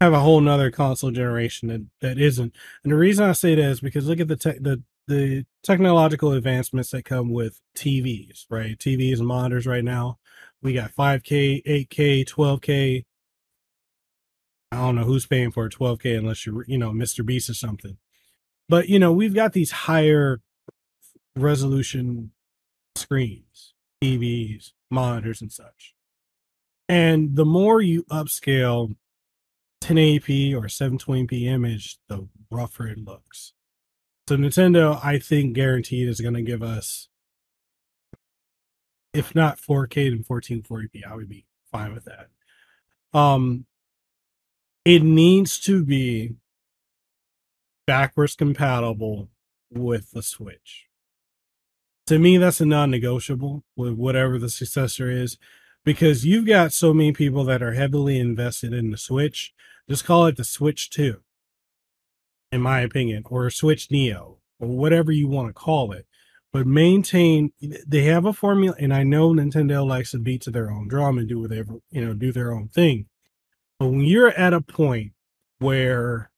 have 0.00 0.12
a 0.12 0.20
whole 0.20 0.40
nother 0.40 0.70
console 0.70 1.10
generation 1.10 1.68
that, 1.68 1.86
that 2.00 2.18
isn't. 2.18 2.54
And 2.84 2.92
the 2.92 2.96
reason 2.96 3.24
I 3.24 3.32
say 3.32 3.54
that 3.54 3.62
is 3.62 3.80
because 3.80 4.06
look 4.06 4.20
at 4.20 4.28
the 4.28 4.36
te- 4.36 4.58
the 4.60 4.82
the 5.08 5.44
technological 5.62 6.32
advancements 6.32 6.90
that 6.90 7.04
come 7.04 7.30
with 7.30 7.60
TVs, 7.76 8.46
right? 8.50 8.76
TVs 8.78 9.18
and 9.18 9.26
monitors 9.26 9.66
right 9.66 9.84
now. 9.84 10.18
We 10.62 10.72
got 10.72 10.94
5K, 10.94 11.62
8K, 11.64 12.24
12K. 12.24 13.04
I 14.72 14.76
don't 14.76 14.96
know 14.96 15.04
who's 15.04 15.26
paying 15.26 15.52
for 15.52 15.66
a 15.66 15.70
12K 15.70 16.18
unless 16.18 16.44
you're, 16.44 16.64
you 16.66 16.76
know, 16.76 16.90
Mr. 16.90 17.24
Beast 17.24 17.48
or 17.48 17.54
something. 17.54 17.98
But, 18.68 18.88
you 18.88 18.98
know, 18.98 19.12
we've 19.12 19.34
got 19.34 19.52
these 19.52 19.70
higher 19.70 20.40
resolution 21.36 22.32
screens, 22.96 23.74
TVs, 24.02 24.72
monitors, 24.90 25.40
and 25.40 25.52
such. 25.52 25.94
And 26.88 27.36
the 27.36 27.44
more 27.44 27.80
you 27.80 28.04
upscale 28.04 28.94
1080p 29.82 30.54
or 30.54 30.62
720p 30.62 31.42
image, 31.44 31.98
the 32.08 32.28
rougher 32.50 32.86
it 32.88 32.98
looks. 32.98 33.52
So 34.28 34.36
Nintendo, 34.36 34.98
I 35.04 35.18
think, 35.18 35.54
guaranteed 35.54 36.08
is 36.08 36.20
going 36.20 36.34
to 36.34 36.42
give 36.42 36.62
us, 36.62 37.08
if 39.12 39.34
not 39.34 39.58
4K 39.58 40.08
and 40.08 40.26
1440p, 40.26 41.06
I 41.08 41.14
would 41.14 41.28
be 41.28 41.44
fine 41.70 41.94
with 41.94 42.06
that. 42.06 42.28
Um, 43.16 43.66
it 44.84 45.02
needs 45.02 45.58
to 45.60 45.84
be 45.84 46.34
backwards 47.86 48.34
compatible 48.34 49.28
with 49.70 50.10
the 50.10 50.22
Switch. 50.22 50.85
To 52.06 52.18
me, 52.18 52.36
that's 52.38 52.60
a 52.60 52.66
non-negotiable 52.66 53.64
with 53.74 53.94
whatever 53.94 54.38
the 54.38 54.48
successor 54.48 55.10
is, 55.10 55.38
because 55.84 56.24
you've 56.24 56.46
got 56.46 56.72
so 56.72 56.94
many 56.94 57.12
people 57.12 57.44
that 57.44 57.62
are 57.62 57.72
heavily 57.72 58.18
invested 58.18 58.72
in 58.72 58.90
the 58.90 58.96
Switch. 58.96 59.52
Just 59.88 60.04
call 60.04 60.26
it 60.26 60.36
the 60.36 60.44
Switch 60.44 60.90
2 60.90 61.20
in 62.52 62.60
my 62.60 62.80
opinion, 62.80 63.24
or 63.26 63.50
Switch 63.50 63.90
Neo, 63.90 64.38
or 64.60 64.68
whatever 64.68 65.10
you 65.10 65.28
want 65.28 65.48
to 65.48 65.52
call 65.52 65.92
it. 65.92 66.06
But 66.52 66.66
maintain 66.66 67.52
they 67.60 68.02
have 68.04 68.24
a 68.24 68.32
formula, 68.32 68.76
and 68.78 68.94
I 68.94 69.02
know 69.02 69.30
Nintendo 69.30 69.86
likes 69.86 70.12
to 70.12 70.18
beat 70.18 70.42
to 70.42 70.50
their 70.50 70.70
own 70.70 70.88
drum 70.88 71.18
and 71.18 71.28
do 71.28 71.40
whatever, 71.40 71.74
you 71.90 72.04
know, 72.04 72.14
do 72.14 72.32
their 72.32 72.52
own 72.52 72.68
thing. 72.68 73.06
But 73.78 73.88
when 73.88 74.00
you're 74.00 74.30
at 74.30 74.54
a 74.54 74.60
point 74.60 75.12
where 75.58 76.30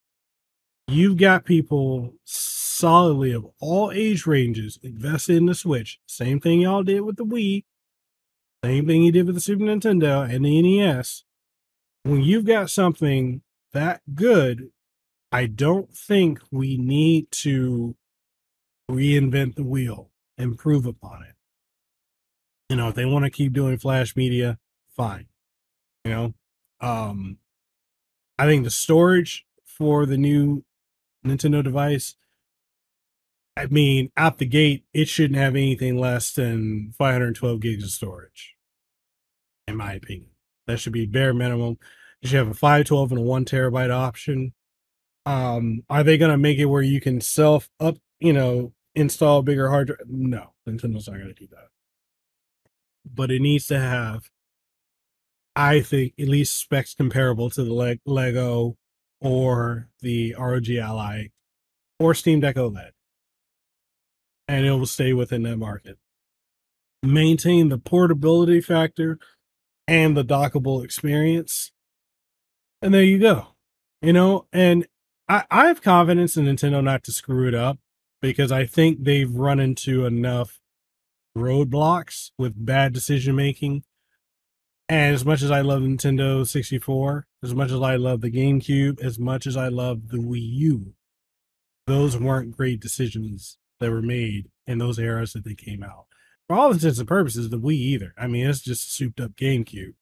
you've 0.88 1.18
got 1.18 1.44
people 1.44 2.14
solidly 2.78 3.32
of 3.32 3.46
all 3.60 3.90
age 3.92 4.26
ranges 4.26 4.78
invested 4.82 5.36
in 5.36 5.46
the 5.46 5.54
Switch, 5.54 6.00
same 6.06 6.40
thing 6.40 6.60
y'all 6.60 6.82
did 6.82 7.00
with 7.00 7.16
the 7.16 7.24
Wii, 7.24 7.64
same 8.64 8.86
thing 8.86 9.02
you 9.02 9.12
did 9.12 9.26
with 9.26 9.34
the 9.34 9.40
Super 9.40 9.64
Nintendo 9.64 10.28
and 10.28 10.44
the 10.44 10.62
NES. 10.62 11.24
When 12.04 12.22
you've 12.22 12.46
got 12.46 12.70
something 12.70 13.42
that 13.72 14.00
good 14.14 14.70
I 15.30 15.46
don't 15.46 15.94
think 15.94 16.40
we 16.50 16.78
need 16.78 17.30
to 17.32 17.96
reinvent 18.90 19.56
the 19.56 19.64
wheel, 19.64 20.10
improve 20.38 20.86
upon 20.86 21.22
it. 21.22 21.34
You 22.70 22.76
know, 22.76 22.88
if 22.88 22.94
they 22.94 23.04
want 23.04 23.24
to 23.24 23.30
keep 23.30 23.52
doing 23.52 23.76
flash 23.78 24.16
media, 24.16 24.58
fine. 24.96 25.26
You 26.04 26.10
know, 26.10 26.34
um, 26.80 27.38
I 28.38 28.46
think 28.46 28.64
the 28.64 28.70
storage 28.70 29.44
for 29.64 30.06
the 30.06 30.16
new 30.16 30.64
Nintendo 31.26 31.62
device, 31.62 32.16
I 33.59 33.66
mean, 33.66 34.11
out 34.16 34.38
the 34.38 34.47
gate, 34.47 34.85
it 34.94 35.09
shouldn't 35.09 35.38
have 35.38 35.57
anything 35.57 35.99
less 35.99 36.33
than 36.33 36.92
512 36.97 37.61
gigs 37.61 37.85
of 37.85 37.90
storage, 37.90 38.55
in 39.66 39.77
my 39.77 39.94
opinion. 39.94 40.31
That 40.66 40.79
should 40.79 40.92
be 40.92 41.07
bare 41.07 41.35
minimum. 41.35 41.79
You 42.21 42.29
should 42.29 42.38
have 42.38 42.49
a 42.49 42.55
512 42.55 43.12
and 43.12 43.21
a 43.21 43.23
one 43.23 43.44
terabyte 43.44 43.90
option 43.90 44.53
um, 45.29 45.85
are 45.90 46.03
they 46.03 46.16
gonna 46.16 46.38
make 46.38 46.59
it 46.59 46.64
where 46.64 46.81
you 46.81 47.03
can 47.03 47.21
self 47.21 47.68
up, 47.79 47.99
you 48.18 48.33
know, 48.33 48.73
install 48.94 49.42
bigger 49.42 49.68
hard 49.68 49.88
drive? 49.88 49.99
No, 50.09 50.55
Nintendo's 50.66 51.07
not 51.07 51.18
gonna 51.18 51.35
do 51.35 51.47
that. 51.49 51.68
But 53.05 53.31
it 53.31 53.42
needs 53.42 53.66
to 53.66 53.79
have, 53.79 54.31
I 55.55 55.81
think, 55.81 56.14
at 56.18 56.29
least 56.29 56.59
specs 56.59 56.94
comparable 56.94 57.51
to 57.51 57.62
the 57.62 57.75
Le- 57.75 57.99
Lego 58.07 58.79
or 59.21 59.90
the 60.01 60.35
ROG 60.38 60.71
Ally 60.71 61.27
or 61.99 62.14
Steam 62.14 62.40
Deck 62.40 62.57
OLED, 62.57 62.92
and 64.48 64.64
it 64.64 64.72
will 64.72 64.87
stay 64.87 65.12
within 65.12 65.42
that 65.42 65.58
market. 65.58 65.98
Maintain 67.02 67.68
the 67.68 67.78
portability 67.78 68.61
factor 68.61 69.18
and 69.87 70.16
the 70.16 70.24
dockable 70.24 70.82
experience, 70.82 71.70
and 72.82 72.92
there 72.92 73.04
you 73.04 73.18
go. 73.18 73.48
You 74.02 74.12
know, 74.12 74.46
and 74.52 74.87
I, 75.28 75.44
I 75.50 75.66
have 75.66 75.82
confidence 75.82 76.37
in 76.37 76.46
Nintendo 76.46 76.82
not 76.82 77.04
to 77.04 77.12
screw 77.12 77.46
it 77.46 77.54
up 77.54 77.78
because 78.20 78.50
I 78.50 78.64
think 78.66 79.04
they've 79.04 79.32
run 79.32 79.61
into 79.61 80.06
enough 80.06 80.61
roadblocks 81.37 82.30
with 82.38 82.64
bad 82.64 82.92
decision 82.92 83.37
making. 83.37 83.84
And 84.88 85.14
as 85.14 85.24
much 85.24 85.42
as 85.42 85.50
I 85.50 85.61
love 85.61 85.82
Nintendo 85.82 86.46
64, 86.46 87.26
as 87.42 87.54
much 87.54 87.70
as 87.70 87.82
I 87.82 87.96
love 87.96 88.22
the 88.22 88.30
GameCube, 88.30 89.00
as 89.00 89.18
much 89.18 89.46
as 89.46 89.56
I 89.56 89.68
love 89.68 90.08
the 90.08 90.16
Wii 90.16 90.40
U, 90.40 90.94
those 91.87 92.16
weren't 92.16 92.56
great 92.56 92.80
decisions 92.80 93.58
that 93.80 93.90
were 93.90 94.02
made 94.02 94.48
in 94.66 94.78
those 94.78 94.98
eras 94.98 95.32
that 95.32 95.44
they 95.44 95.54
came 95.54 95.82
out. 95.82 96.06
For 96.48 96.56
all 96.56 96.72
intents 96.72 96.98
and 96.98 97.08
purposes, 97.08 97.50
the 97.50 97.58
Wii 97.58 97.74
either. 97.74 98.14
I 98.16 98.26
mean, 98.26 98.46
it's 98.46 98.60
just 98.60 98.88
a 98.88 98.90
souped 98.90 99.20
up 99.20 99.32
GameCube. 99.32 99.94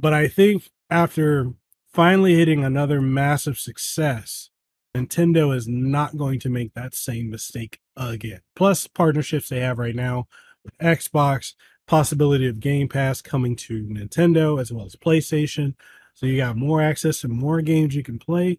But 0.00 0.12
I 0.12 0.28
think 0.28 0.70
after 0.88 1.52
finally 1.92 2.34
hitting 2.34 2.64
another 2.64 3.00
massive 3.00 3.58
success, 3.58 4.50
Nintendo 4.96 5.54
is 5.54 5.68
not 5.68 6.16
going 6.16 6.40
to 6.40 6.48
make 6.48 6.74
that 6.74 6.94
same 6.94 7.30
mistake 7.30 7.80
again. 7.96 8.40
Plus, 8.56 8.86
partnerships 8.86 9.48
they 9.48 9.60
have 9.60 9.78
right 9.78 9.94
now 9.94 10.26
with 10.64 10.76
Xbox, 10.78 11.54
possibility 11.86 12.48
of 12.48 12.60
Game 12.60 12.88
Pass 12.88 13.22
coming 13.22 13.54
to 13.56 13.84
Nintendo 13.84 14.60
as 14.60 14.72
well 14.72 14.86
as 14.86 14.96
PlayStation. 14.96 15.74
So 16.14 16.26
you 16.26 16.36
got 16.36 16.56
more 16.56 16.82
access 16.82 17.20
to 17.20 17.28
more 17.28 17.62
games 17.62 17.94
you 17.94 18.02
can 18.02 18.18
play. 18.18 18.58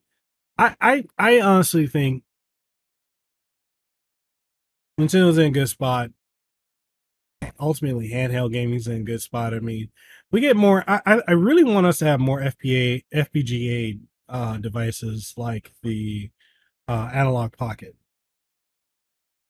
I 0.58 0.76
I, 0.80 1.04
I 1.18 1.42
honestly 1.42 1.88
think 1.88 2.24
Nintendo's 5.00 5.38
in 5.38 5.48
a 5.48 5.52
good 5.52 5.70
spot. 5.70 6.12
Ultimately, 7.60 8.10
handheld 8.10 8.52
gaming's 8.52 8.88
in 8.88 9.02
a 9.02 9.04
good 9.04 9.22
spot. 9.22 9.54
I 9.54 9.60
mean, 9.60 9.90
we 10.32 10.42
get 10.42 10.56
more. 10.56 10.84
I 10.88 11.22
I 11.28 11.32
really 11.32 11.64
want 11.64 11.88
us 11.88 12.00
to 12.00 12.06
have 12.06 12.20
more 12.20 12.40
FPA 12.40 13.04
FPGA 13.14 14.00
uh, 14.30 14.58
devices 14.58 15.34
like 15.38 15.72
the 15.84 16.32
uh, 16.88 17.10
Analog 17.14 17.58
Pocket, 17.58 17.96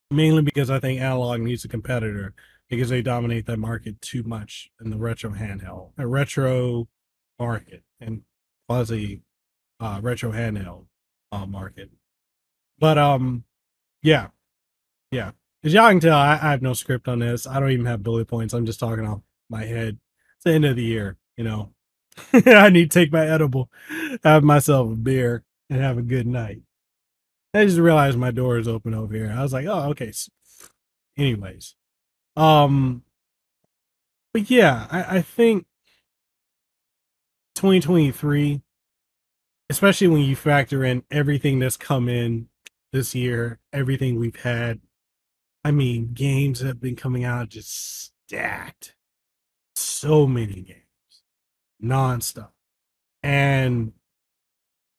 mainly 0.10 0.42
because 0.42 0.70
I 0.70 0.80
think 0.80 1.02
Analog 1.02 1.42
needs 1.42 1.66
a 1.66 1.68
competitor 1.70 2.34
because 2.70 2.90
they 2.90 3.02
dominate 3.02 3.46
that 3.48 3.60
market 3.60 4.02
too 4.02 4.24
much 4.24 4.72
in 4.84 4.90
the 4.90 4.98
retro 4.98 5.32
handheld, 5.32 5.92
a 5.98 6.08
retro 6.08 6.88
market, 7.38 7.84
and 8.00 8.22
quasi 8.68 9.22
uh, 9.80 10.00
retro 10.02 10.32
handheld 10.32 10.86
uh, 11.32 11.46
market. 11.46 11.90
But 12.80 12.98
um, 12.98 13.44
yeah, 14.02 14.30
yeah. 15.12 15.32
As 15.64 15.74
y'all 15.74 15.90
can 15.90 16.00
tell, 16.00 16.18
I, 16.18 16.34
I, 16.34 16.52
have 16.52 16.62
no 16.64 16.74
script 16.74 17.08
on 17.08 17.20
this. 17.20 17.46
I 17.46 17.60
don't 17.60 17.72
even 17.72 17.86
have 17.86 18.02
bullet 18.02 18.28
points. 18.28 18.54
I'm 18.54 18.66
just 18.66 18.80
talking 18.80 19.06
off 19.06 19.22
my 19.50 19.66
head. 19.66 20.00
It's 20.36 20.46
the 20.46 20.54
end 20.54 20.66
of 20.66 20.76
the 20.76 20.84
year, 20.84 21.18
you 21.38 21.44
know. 21.44 21.74
I 22.34 22.70
need 22.70 22.90
to 22.90 23.00
take 23.00 23.12
my 23.12 23.28
edible, 23.28 23.70
have 24.24 24.44
myself 24.44 24.92
a 24.92 24.96
beer, 24.96 25.44
and 25.70 25.80
have 25.80 25.98
a 25.98 26.04
good 26.04 26.26
night. 26.26 26.62
I 27.54 27.66
just 27.66 27.78
realized 27.78 28.18
my 28.18 28.32
door 28.32 28.58
is 28.58 28.68
open 28.68 28.94
over 28.94 29.14
here. 29.14 29.34
I 29.38 29.44
was 29.44 29.54
like, 29.54 29.66
oh, 29.68 29.90
okay. 29.90 30.12
Anyways, 31.18 31.76
um, 32.36 33.04
but 34.34 34.50
yeah, 34.50 34.88
I, 34.90 35.18
I 35.18 35.22
think 35.22 35.66
2023, 37.56 38.62
especially 39.70 40.08
when 40.08 40.22
you 40.22 40.36
factor 40.36 40.84
in 40.84 41.04
everything 41.12 41.60
that's 41.60 41.78
come 41.78 42.08
in 42.08 42.48
this 42.94 43.14
year, 43.14 43.60
everything 43.74 44.18
we've 44.18 44.38
had. 44.38 44.80
I 45.64 45.72
mean, 45.72 46.14
games 46.14 46.62
have 46.62 46.80
been 46.80 46.96
coming 46.96 47.24
out 47.24 47.50
just 47.50 48.14
stacked. 48.28 48.96
So 49.76 50.28
many 50.28 50.62
games, 50.62 51.24
nonstop. 51.84 52.50
And 53.24 53.94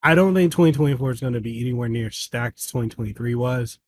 I 0.03 0.15
don't 0.15 0.35
think 0.35 0.53
2024 0.53 1.11
is 1.11 1.21
going 1.21 1.33
to 1.33 1.41
be 1.41 1.61
anywhere 1.61 1.89
near 1.89 2.11
stacked 2.11 2.59
as 2.59 2.67
2023 2.67 3.35
was. 3.35 3.79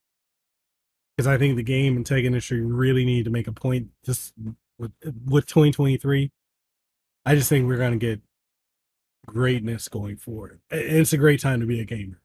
Because 1.16 1.28
I 1.28 1.38
think 1.38 1.56
the 1.56 1.62
game 1.62 1.96
and 1.96 2.04
tech 2.04 2.24
industry 2.24 2.60
really 2.60 3.04
need 3.04 3.24
to 3.24 3.30
make 3.30 3.46
a 3.46 3.52
point 3.52 3.88
just 4.04 4.34
with, 4.78 4.92
with 5.26 5.46
2023. 5.46 6.32
I 7.24 7.34
just 7.34 7.48
think 7.48 7.66
we're 7.66 7.76
going 7.76 7.92
to 7.92 7.98
get 7.98 8.20
greatness 9.26 9.88
going 9.88 10.16
forward. 10.16 10.60
It's 10.70 11.12
a 11.12 11.18
great 11.18 11.40
time 11.40 11.60
to 11.60 11.66
be 11.66 11.80
a 11.80 11.84
gamer. 11.84 12.20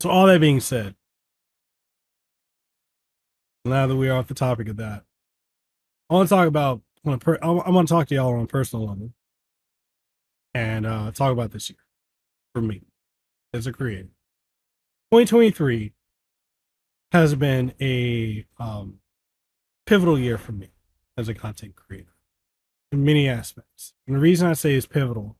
So, 0.00 0.10
all 0.10 0.26
that 0.26 0.40
being 0.40 0.60
said, 0.60 0.94
now 3.64 3.86
that 3.86 3.96
we 3.96 4.08
are 4.08 4.18
off 4.18 4.28
the 4.28 4.34
topic 4.34 4.68
of 4.68 4.76
that, 4.76 5.04
I 6.08 6.14
want 6.14 6.28
to 6.28 6.34
talk 6.34 6.48
about. 6.48 6.82
I 7.04 7.08
want 7.08 7.88
to, 7.88 7.94
talk 7.94 8.08
to 8.08 8.14
y'all 8.14 8.34
on 8.34 8.44
a 8.44 8.46
personal 8.46 8.86
level, 8.86 9.12
and 10.52 10.84
uh, 10.84 11.10
talk 11.12 11.32
about 11.32 11.50
this 11.50 11.70
year 11.70 11.78
for 12.52 12.60
me 12.60 12.82
as 13.54 13.66
a 13.66 13.72
creator. 13.72 14.10
2023 15.12 15.92
has 17.12 17.34
been 17.34 17.72
a 17.80 18.44
um, 18.58 18.98
pivotal 19.86 20.18
year 20.18 20.36
for 20.36 20.52
me 20.52 20.68
as 21.16 21.28
a 21.28 21.34
content 21.34 21.74
creator 21.74 22.12
in 22.92 23.04
many 23.04 23.28
aspects. 23.28 23.94
And 24.06 24.16
the 24.16 24.20
reason 24.20 24.46
I 24.48 24.52
say 24.52 24.74
is 24.74 24.86
pivotal, 24.86 25.36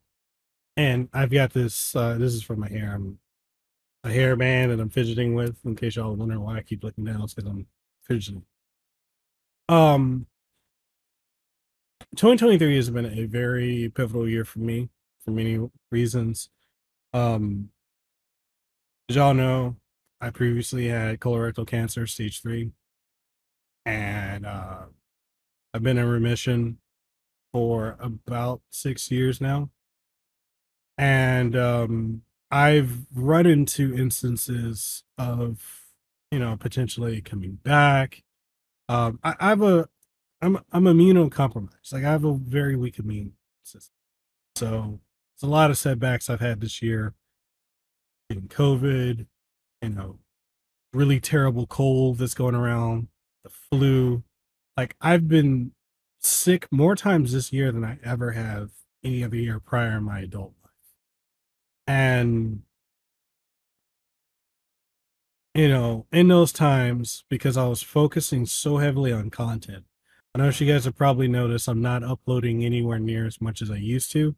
and 0.77 1.09
I've 1.13 1.31
got 1.31 1.53
this. 1.53 1.95
Uh, 1.95 2.15
this 2.15 2.33
is 2.33 2.43
from 2.43 2.61
my 2.61 2.69
hair. 2.69 2.93
I'm 2.95 3.19
a 4.03 4.09
hairband 4.09 4.69
that 4.69 4.81
I'm 4.81 4.89
fidgeting 4.89 5.35
with. 5.35 5.59
In 5.65 5.77
case 5.77 5.97
y'all 5.97 6.15
wondering 6.15 6.41
why 6.41 6.57
I 6.57 6.63
keep 6.63 6.83
looking 6.83 7.05
down, 7.05 7.23
it's 7.23 7.35
because 7.35 7.51
I'm 7.51 7.67
fidgeting. 8.11 8.43
Um, 9.69 10.27
2023 12.17 12.75
has 12.75 12.91
been 12.91 13.07
a 13.07 13.25
very 13.27 13.93
pivotal 13.95 14.29
year 14.29 14.45
for 14.45 14.59
me 14.59 14.89
for 15.25 15.31
many 15.31 15.71
reasons. 15.93 16.51
Um, 17.13 17.71
as 19.09 19.15
y'all 19.15 19.33
know, 19.33 19.77
I 20.21 20.31
previously 20.31 20.89
had 20.89 21.21
colorectal 21.21 21.67
cancer, 21.67 22.07
stage 22.09 22.43
three, 22.43 22.73
and 23.87 24.45
uh, 24.45 24.87
I've 25.73 25.83
been 25.85 25.99
in 25.99 26.09
remission 26.09 26.79
for 27.53 27.97
about 28.01 28.61
six 28.71 29.11
years 29.13 29.41
now. 29.41 29.71
And 30.99 31.57
um, 31.57 32.23
I've 32.51 33.07
run 33.15 33.47
into 33.47 33.97
instances 33.97 35.05
of, 35.17 35.80
you 36.31 36.39
know, 36.39 36.57
potentially 36.57 37.21
coming 37.21 37.59
back. 37.63 38.23
Um, 38.89 39.19
I, 39.23 39.35
I 39.39 39.49
have 39.51 39.63
a, 39.63 39.89
I'm 40.41 40.59
I'm 40.73 40.85
immunocompromised. 40.85 41.93
Like 41.93 42.05
I 42.05 42.11
have 42.11 42.25
a 42.25 42.35
very 42.35 42.77
weak 42.77 42.99
immune 42.99 43.33
system. 43.63 43.95
So 44.57 45.01
it's 45.35 45.43
a 45.43 45.49
lot 45.49 45.71
of 45.71 45.79
setbacks 45.79 46.31
I've 46.31 46.41
had 46.41 46.61
this 46.61 46.83
year. 46.83 47.15
In 48.31 48.43
COVID, 48.43 49.27
you 49.83 49.89
know, 49.89 50.19
really 50.93 51.21
terrible 51.21 51.67
cold 51.67 52.19
that's 52.19 52.35
going 52.35 52.55
around, 52.55 53.09
the 53.45 53.51
flu. 53.51 54.23
Like 54.77 54.97
I've 55.01 55.29
been 55.29 55.73
sick 56.21 56.69
more 56.71 56.95
times 56.95 57.33
this 57.33 57.53
year 57.53 57.73
than 57.73 57.85
I 57.85 57.99
ever 58.05 58.33
have 58.33 58.71
any 59.03 59.25
other 59.25 59.37
year 59.37 59.59
prior 59.59 59.97
in 59.97 60.05
my 60.05 60.21
adult 60.21 60.53
life. 60.63 60.73
And 61.87 62.63
you 65.55 65.69
know, 65.69 66.07
in 66.13 66.29
those 66.29 66.53
times, 66.53 67.25
because 67.29 67.57
I 67.57 67.67
was 67.67 67.83
focusing 67.83 68.47
so 68.47 68.79
heavily 68.79 69.13
on 69.13 69.31
content, 69.31 69.85
I 70.35 70.39
know 70.39 70.49
you 70.49 70.73
guys 70.73 70.85
have 70.85 70.97
probably 70.97 71.29
noticed 71.29 71.69
I'm 71.69 71.83
not 71.83 72.05
uploading 72.05 72.65
anywhere 72.65 72.99
near 72.99 73.27
as 73.27 73.41
much 73.41 73.61
as 73.61 73.71
I 73.71 73.77
used 73.77 74.13
to 74.13 74.37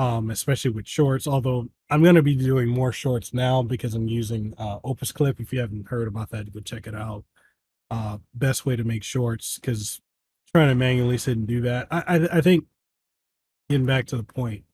um, 0.00 0.30
especially 0.30 0.70
with 0.70 0.88
shorts. 0.88 1.26
Although 1.26 1.68
I'm 1.90 2.02
going 2.02 2.14
to 2.14 2.22
be 2.22 2.34
doing 2.34 2.68
more 2.68 2.90
shorts 2.90 3.34
now 3.34 3.62
because 3.62 3.94
I'm 3.94 4.08
using 4.08 4.54
uh, 4.56 4.78
Opus 4.82 5.12
Clip. 5.12 5.38
If 5.38 5.52
you 5.52 5.60
haven't 5.60 5.88
heard 5.88 6.08
about 6.08 6.30
that, 6.30 6.52
go 6.52 6.60
check 6.60 6.86
it 6.86 6.94
out. 6.94 7.24
Uh, 7.90 8.18
best 8.32 8.64
way 8.64 8.76
to 8.76 8.84
make 8.84 9.02
shorts 9.02 9.58
because 9.58 10.00
trying 10.54 10.68
to 10.68 10.74
manually 10.74 11.18
sit 11.18 11.36
and 11.36 11.46
do 11.46 11.60
that. 11.62 11.86
I, 11.90 12.02
I 12.06 12.38
I 12.38 12.40
think 12.40 12.64
getting 13.68 13.86
back 13.86 14.06
to 14.06 14.16
the 14.16 14.22
point, 14.22 14.64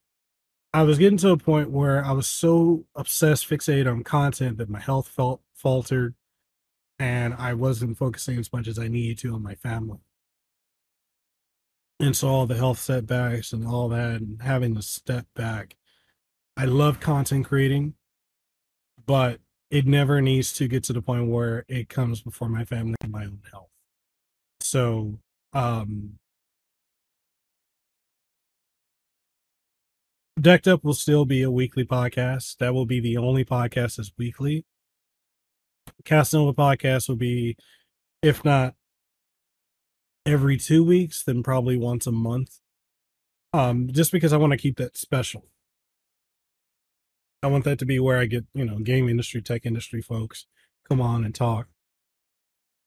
I 0.72 0.84
was 0.84 0.96
getting 0.98 1.18
to 1.18 1.30
a 1.30 1.36
point 1.36 1.70
where 1.70 2.04
I 2.04 2.12
was 2.12 2.28
so 2.28 2.84
obsessed, 2.94 3.48
fixated 3.48 3.90
on 3.90 4.04
content 4.04 4.58
that 4.58 4.68
my 4.70 4.80
health 4.80 5.08
felt 5.08 5.40
faltered, 5.66 6.14
and 6.98 7.34
I 7.34 7.54
wasn't 7.54 7.98
focusing 7.98 8.38
as 8.38 8.52
much 8.52 8.68
as 8.68 8.78
I 8.78 8.86
needed 8.86 9.18
to 9.18 9.34
on 9.34 9.42
my 9.42 9.56
family. 9.56 9.98
And 11.98 12.16
so 12.16 12.28
all 12.28 12.46
the 12.46 12.56
health 12.56 12.78
setbacks 12.78 13.52
and 13.52 13.66
all 13.66 13.88
that 13.88 14.20
and 14.20 14.42
having 14.42 14.74
to 14.74 14.82
step 14.82 15.26
back 15.34 15.76
i 16.58 16.64
love 16.64 17.00
content 17.00 17.46
creating 17.46 17.94
but 19.06 19.40
it 19.70 19.86
never 19.86 20.20
needs 20.20 20.52
to 20.54 20.68
get 20.68 20.84
to 20.84 20.92
the 20.92 21.02
point 21.02 21.28
where 21.28 21.64
it 21.68 21.88
comes 21.88 22.20
before 22.22 22.48
my 22.48 22.64
family 22.64 22.94
and 23.00 23.12
my 23.12 23.24
own 23.24 23.40
health. 23.50 23.70
So 24.60 25.18
um 25.52 26.18
decked 30.38 30.68
up 30.68 30.84
will 30.84 30.94
still 30.94 31.24
be 31.24 31.42
a 31.42 31.50
weekly 31.50 31.84
podcast. 31.84 32.58
That 32.58 32.74
will 32.74 32.86
be 32.86 33.00
the 33.00 33.16
only 33.16 33.44
podcast 33.44 33.96
that's 33.96 34.12
weekly 34.18 34.64
Kasanova 36.04 36.54
podcast 36.54 37.08
will 37.08 37.16
be 37.16 37.56
if 38.22 38.44
not 38.44 38.74
every 40.24 40.56
two 40.56 40.84
weeks 40.84 41.22
then 41.24 41.42
probably 41.42 41.76
once 41.76 42.06
a 42.06 42.12
month. 42.12 42.58
Um, 43.52 43.88
just 43.90 44.12
because 44.12 44.32
I 44.32 44.36
want 44.36 44.52
to 44.52 44.58
keep 44.58 44.76
that 44.76 44.96
special. 44.96 45.46
I 47.42 47.46
want 47.46 47.64
that 47.64 47.78
to 47.78 47.86
be 47.86 47.98
where 47.98 48.18
I 48.18 48.26
get, 48.26 48.44
you 48.54 48.64
know, 48.64 48.78
game 48.80 49.08
industry, 49.08 49.40
tech 49.40 49.64
industry 49.64 50.02
folks 50.02 50.46
come 50.88 51.00
on 51.00 51.24
and 51.24 51.34
talk. 51.34 51.68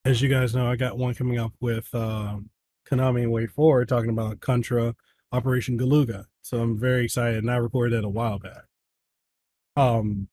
As 0.04 0.22
you 0.22 0.28
guys 0.28 0.54
know, 0.54 0.70
I 0.70 0.76
got 0.76 0.98
one 0.98 1.14
coming 1.14 1.38
up 1.38 1.52
with 1.60 1.88
uh, 1.92 2.38
Konami 2.88 3.22
and 3.22 3.32
WayForward 3.32 3.88
talking 3.88 4.10
about 4.10 4.40
Contra 4.40 4.94
Operation 5.32 5.78
Galuga. 5.78 6.24
So 6.42 6.60
I'm 6.60 6.78
very 6.78 7.04
excited, 7.04 7.38
and 7.38 7.50
I 7.50 7.56
recorded 7.56 7.96
that 7.96 8.06
a 8.06 8.08
while 8.08 8.38
back. 8.38 8.64
Um, 9.76 10.28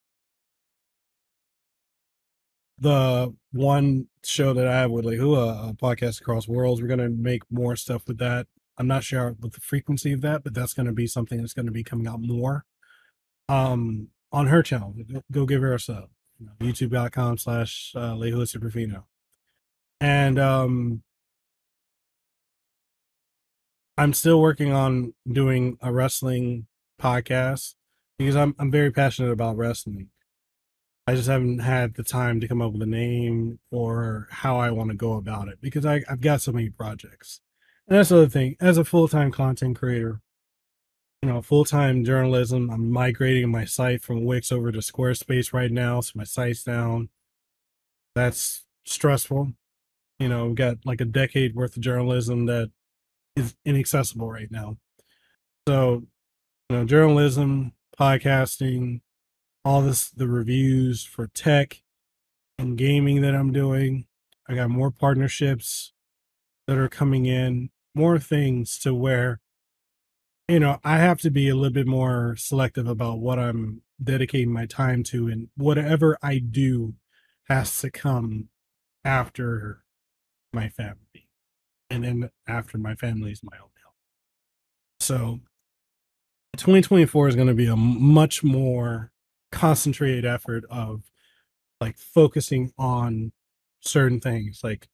the 2.80 3.34
one 3.52 4.08
show 4.24 4.54
that 4.54 4.68
I 4.68 4.74
have 4.74 4.92
with 4.92 5.06
Lehua, 5.06 5.70
a 5.70 5.74
podcast 5.74 6.22
across 6.22 6.48
worlds, 6.48 6.82
we're 6.82 6.88
gonna 6.88 7.10
make 7.10 7.44
more 7.50 7.76
stuff 7.76 8.08
with 8.08 8.18
that. 8.20 8.48
I'm 8.78 8.88
not 8.88 9.04
sure 9.04 9.36
with 9.40 9.54
the 9.54 9.62
frequency 9.62 10.13
of 10.13 10.22
that, 10.22 10.44
but 10.44 10.54
that's 10.54 10.74
gonna 10.74 10.94
be 10.94 11.08
something 11.08 11.40
that's 11.40 11.54
gonna 11.54 11.72
be 11.72 11.84
coming 11.84 12.08
out 12.08 12.22
more. 12.22 12.66
Um, 13.50 14.10
on 14.32 14.48
her 14.48 14.62
channel, 14.62 14.94
go 15.32 15.46
give 15.46 15.62
her 15.62 15.74
a 15.74 15.80
sub. 15.80 16.10
YouTube.com 16.60 17.38
slash 17.38 17.94
uh, 17.96 18.13
Lehua 18.13 18.44
Superfino. 18.44 19.06
And 20.00 20.38
um, 20.38 21.02
I'm 23.98 24.13
still 24.13 24.40
working 24.40 24.72
on 24.72 25.13
doing 25.28 25.78
a 25.82 25.92
wrestling 25.92 26.68
podcast 27.02 27.74
because 28.20 28.36
I'm 28.36 28.56
I'm 28.60 28.70
very 28.70 28.92
passionate 28.92 29.32
about 29.32 29.58
wrestling 29.58 30.10
I 31.10 31.15
just 31.15 31.30
haven't 31.30 31.60
had 31.60 31.96
the 31.96 32.04
time 32.04 32.41
to 32.41 32.48
come 32.50 32.62
up 32.62 32.74
with 32.74 32.82
a 32.82 32.86
name 32.86 33.60
or 33.72 34.28
how 34.30 34.58
I 34.58 34.72
want 34.72 34.89
to 34.89 34.96
go 34.96 35.13
about 35.13 35.48
it 35.48 35.60
because 35.62 35.86
I, 35.86 36.04
I've 36.10 36.20
got 36.20 36.41
so 36.41 36.52
many 36.52 36.70
projects. 36.70 37.39
And 37.88 37.98
that's 37.98 38.10
the 38.10 38.17
other 38.17 38.28
thing. 38.28 38.58
As 38.60 38.78
a 38.78 38.84
full 38.84 39.08
time 39.08 39.32
content 39.32 39.78
creator, 39.78 40.20
you 41.22 41.30
know, 41.30 41.41
full 41.41 41.63
time 41.63 42.04
journalism, 42.04 42.70
I'm 42.70 42.91
migrating 42.91 43.50
my 43.50 43.63
site 43.63 44.04
from 44.04 44.26
Wix 44.26 44.52
over 44.52 44.70
to 44.70 44.80
Squarespace 44.80 45.54
right 45.54 45.72
now. 45.72 46.02
So 46.02 46.12
my 46.15 46.26
site's 46.26 46.63
down. 46.63 47.08
That's 48.13 48.65
stressful. 48.86 49.54
You 50.20 50.28
know, 50.28 50.48
we've 50.48 50.56
got 50.56 50.80
like 50.86 51.00
a 51.00 51.06
decade 51.06 51.56
worth 51.56 51.78
of 51.78 51.84
journalism 51.84 52.48
that 52.48 52.72
is 53.38 53.56
inaccessible 53.63 54.30
right 54.30 54.52
now. 54.52 54.78
So, 55.70 56.04
you 56.70 56.76
know, 56.76 56.86
journalism, 56.86 57.72
podcasting, 57.98 59.02
all 59.67 59.82
this 59.82 60.10
the 60.10 60.30
reviews 60.30 61.03
for 61.03 61.27
tech 61.27 61.82
and 62.58 62.77
gaming 62.77 63.21
that 63.21 63.36
I'm 63.36 63.51
doing. 63.51 64.06
I 64.47 64.56
got 64.56 64.69
more 64.69 64.91
partnerships 64.91 65.91
that 66.67 66.77
are 66.77 66.88
coming 66.88 67.25
in, 67.25 67.69
more 67.93 68.17
things 68.17 68.80
to 68.80 68.93
where 68.93 69.41
you 70.47 70.62
know, 70.62 70.80
I 70.86 70.99
have 70.99 71.19
to 71.21 71.30
be 71.30 71.49
a 71.49 71.56
little 71.56 71.73
bit 71.73 71.86
more 71.86 72.38
selective 72.38 72.88
about 72.88 73.19
what 73.19 73.38
I'm 73.38 73.82
dedicating 74.01 74.53
my 74.53 74.65
time 74.65 75.03
to 75.03 75.27
and 75.27 75.49
whatever 75.58 76.17
I 76.23 76.38
do 76.38 76.93
has 77.49 77.82
to 77.82 77.91
come 77.91 78.47
after 79.03 79.84
my 80.53 80.69
family. 80.69 81.27
And 81.89 82.06
then 82.06 82.30
after 82.47 82.77
my 82.77 82.95
family 82.95 83.34
is 83.34 83.43
my 83.43 83.58
own 83.58 83.71
health. 83.84 83.95
So 85.01 85.41
2024 86.56 87.27
is 87.27 87.36
going 87.36 87.49
to 87.49 87.53
be 87.53 87.67
a 87.67 87.75
much 87.75 88.41
more 88.41 89.12
concentrated 89.52 90.26
effort 90.26 90.64
of 90.70 91.04
like 91.80 91.98
focusing 91.98 92.72
on 92.78 93.32
certain 93.82 94.20
things. 94.20 94.62
Like 94.64 94.88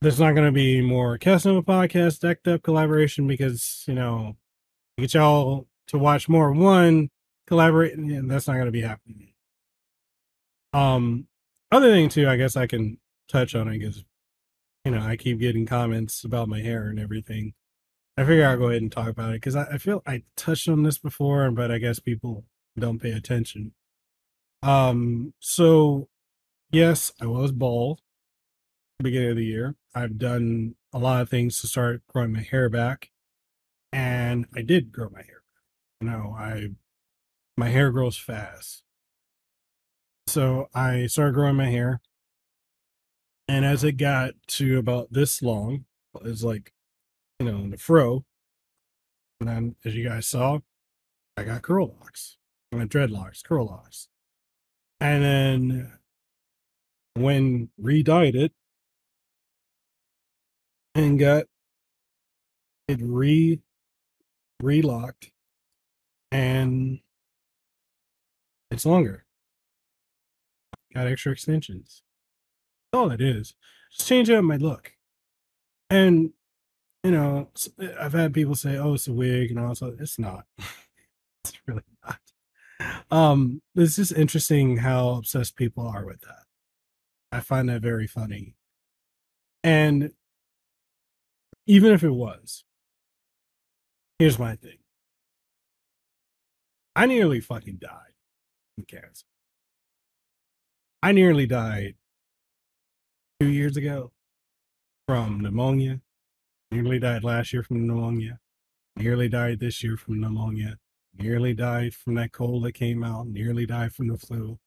there's 0.00 0.20
not 0.20 0.34
going 0.34 0.46
to 0.46 0.52
be 0.52 0.80
more 0.80 1.18
Kasanova 1.18 1.64
podcast, 1.64 2.20
DeckedUP 2.20 2.62
collaboration 2.62 3.26
because, 3.26 3.84
you 3.86 3.94
know, 3.94 4.36
get 4.98 5.14
y'all 5.14 5.66
to 5.88 5.98
watch 5.98 6.28
more 6.28 6.52
one 6.52 7.10
collaborate 7.46 7.94
and 7.96 8.30
that's 8.30 8.46
not 8.46 8.54
going 8.54 8.66
to 8.66 8.72
be 8.72 8.82
happening. 8.82 9.32
Um, 10.72 11.28
other 11.70 11.90
thing 11.90 12.08
too, 12.08 12.28
I 12.28 12.36
guess 12.36 12.56
I 12.56 12.66
can 12.66 12.98
touch 13.28 13.54
on 13.54 13.68
it 13.68 13.78
because, 13.78 14.04
you 14.84 14.92
know, 14.92 15.00
I 15.00 15.16
keep 15.16 15.38
getting 15.38 15.66
comments 15.66 16.24
about 16.24 16.48
my 16.48 16.60
hair 16.60 16.88
and 16.88 16.98
everything. 16.98 17.54
I 18.16 18.24
figure 18.24 18.46
I'll 18.46 18.56
go 18.56 18.68
ahead 18.68 18.82
and 18.82 18.92
talk 18.92 19.08
about 19.08 19.30
it 19.30 19.40
because 19.40 19.56
I, 19.56 19.64
I 19.64 19.78
feel 19.78 20.02
I 20.06 20.22
touched 20.36 20.68
on 20.68 20.82
this 20.82 20.98
before, 20.98 21.50
but 21.50 21.70
I 21.70 21.78
guess 21.78 21.98
people 21.98 22.44
don't 22.78 23.00
pay 23.00 23.10
attention. 23.10 23.72
Um, 24.64 25.34
so 25.40 26.08
yes, 26.72 27.12
I 27.20 27.26
was 27.26 27.52
bald 27.52 28.00
beginning 28.98 29.30
of 29.30 29.36
the 29.36 29.44
year. 29.44 29.74
I've 29.94 30.16
done 30.16 30.76
a 30.90 30.98
lot 30.98 31.20
of 31.20 31.28
things 31.28 31.60
to 31.60 31.66
start 31.66 32.02
growing 32.08 32.32
my 32.32 32.40
hair 32.40 32.70
back. 32.70 33.10
And 33.92 34.46
I 34.56 34.62
did 34.62 34.90
grow 34.90 35.10
my 35.12 35.20
hair. 35.20 35.42
You 36.00 36.08
know, 36.08 36.34
I 36.36 36.68
my 37.56 37.68
hair 37.68 37.90
grows 37.90 38.16
fast. 38.16 38.82
So 40.26 40.68
I 40.74 41.06
started 41.06 41.34
growing 41.34 41.56
my 41.56 41.68
hair. 41.68 42.00
And 43.46 43.66
as 43.66 43.84
it 43.84 43.92
got 43.92 44.32
to 44.48 44.78
about 44.78 45.12
this 45.12 45.42
long, 45.42 45.84
it's 46.24 46.42
like, 46.42 46.72
you 47.38 47.46
know, 47.46 47.58
in 47.58 47.70
the 47.70 47.76
fro. 47.76 48.24
And 49.40 49.48
then 49.48 49.76
as 49.84 49.94
you 49.94 50.08
guys 50.08 50.26
saw, 50.26 50.60
I 51.36 51.44
got 51.44 51.60
curl 51.60 51.94
locks. 52.00 52.38
I 52.72 52.76
dreadlocks, 52.78 53.44
curl 53.44 53.66
locks. 53.66 54.08
And 55.04 55.22
then 55.22 55.92
when 57.12 57.68
re-dyed 57.76 58.34
it 58.34 58.52
and 60.94 61.18
got 61.18 61.44
it 62.88 63.00
re 63.02 63.60
relocked 64.62 65.30
and 66.32 67.00
it's 68.70 68.86
longer. 68.86 69.26
Got 70.94 71.08
extra 71.08 71.32
extensions. 71.32 72.02
That's 72.90 72.98
all 72.98 73.10
it 73.10 73.20
is. 73.20 73.52
Just 73.92 74.08
change 74.08 74.30
up 74.30 74.42
my 74.42 74.56
look. 74.56 74.92
And 75.90 76.32
you 77.02 77.10
know, 77.10 77.50
I've 78.00 78.14
had 78.14 78.32
people 78.32 78.54
say, 78.54 78.78
"Oh, 78.78 78.94
it's 78.94 79.06
a 79.06 79.12
wig," 79.12 79.50
and 79.50 79.60
also 79.60 79.94
it's 80.00 80.18
not. 80.18 80.46
it's 81.44 81.52
really 81.66 81.82
not 82.02 82.23
um 83.10 83.60
it's 83.74 83.96
just 83.96 84.12
interesting 84.12 84.78
how 84.78 85.10
obsessed 85.10 85.56
people 85.56 85.86
are 85.86 86.04
with 86.04 86.20
that. 86.22 86.44
I 87.32 87.40
find 87.40 87.68
that 87.68 87.82
very 87.82 88.06
funny. 88.06 88.54
And 89.62 90.10
even 91.66 91.92
if 91.92 92.02
it 92.02 92.10
was 92.10 92.64
here's 94.18 94.38
my 94.38 94.56
thing. 94.56 94.78
I 96.96 97.06
nearly 97.06 97.40
fucking 97.40 97.78
died 97.80 98.14
from 98.74 98.84
cancer. 98.84 99.26
I 101.02 101.12
nearly 101.12 101.46
died 101.46 101.96
two 103.40 103.48
years 103.48 103.76
ago 103.76 104.12
from 105.06 105.40
pneumonia. 105.40 106.00
Nearly 106.70 106.98
died 106.98 107.24
last 107.24 107.52
year 107.52 107.62
from 107.62 107.86
pneumonia. 107.86 108.38
Nearly 108.96 109.28
died 109.28 109.60
this 109.60 109.82
year 109.82 109.96
from 109.96 110.20
pneumonia 110.20 110.78
nearly 111.18 111.54
died 111.54 111.94
from 111.94 112.14
that 112.14 112.32
cold 112.32 112.64
that 112.64 112.72
came 112.72 113.04
out, 113.04 113.26
nearly 113.26 113.66
died 113.66 113.92
from 113.92 114.08
the 114.08 114.18
flu. 114.18 114.58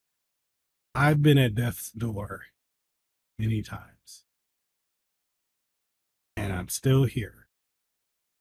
I've 0.94 1.22
been 1.22 1.38
at 1.38 1.54
death's 1.54 1.90
door 1.90 2.42
many 3.38 3.62
times. 3.62 4.24
And 6.36 6.52
I'm 6.52 6.68
still 6.68 7.04
here. 7.04 7.48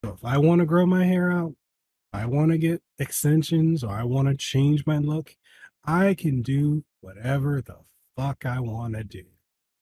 So 0.04 0.14
if 0.14 0.24
I 0.24 0.38
want 0.38 0.60
to 0.60 0.66
grow 0.66 0.86
my 0.86 1.06
hair 1.06 1.32
out, 1.32 1.56
I 2.14 2.26
want 2.26 2.52
to 2.52 2.58
get 2.58 2.82
extensions 3.00 3.84
or 3.84 3.92
I 3.92 4.04
want 4.04 4.28
to 4.28 4.36
change 4.36 4.86
my 4.86 4.98
look, 4.98 5.36
I 5.84 6.14
can 6.14 6.42
do 6.42 6.84
whatever 7.02 7.62
the 7.62 7.78
fuck 8.16 8.46
I 8.46 8.60
want 8.60 8.96
to 8.96 9.04
do. 9.04 9.24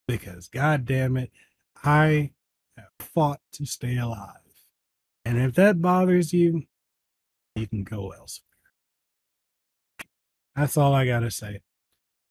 Because 0.07 0.47
god 0.47 0.85
damn 0.85 1.17
it, 1.17 1.31
I 1.83 2.31
have 2.77 2.87
fought 2.99 3.41
to 3.53 3.65
stay 3.65 3.97
alive. 3.97 4.29
And 5.23 5.39
if 5.39 5.55
that 5.55 5.81
bothers 5.81 6.33
you, 6.33 6.63
you 7.55 7.67
can 7.67 7.83
go 7.83 8.11
elsewhere. 8.11 8.43
That's 10.55 10.77
all 10.77 10.93
I 10.93 11.05
got 11.05 11.19
to 11.21 11.31
say. 11.31 11.61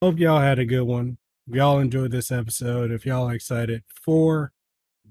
Hope 0.01 0.19
y'all 0.19 0.41
had 0.41 0.59
a 0.59 0.65
good 0.65 0.85
one. 0.85 1.19
Y'all 1.47 1.79
enjoyed 1.79 2.11
this 2.11 2.31
episode, 2.31 2.91
if 2.91 3.05
y'all 3.05 3.29
are 3.29 3.35
excited 3.35 3.83
for 4.03 4.53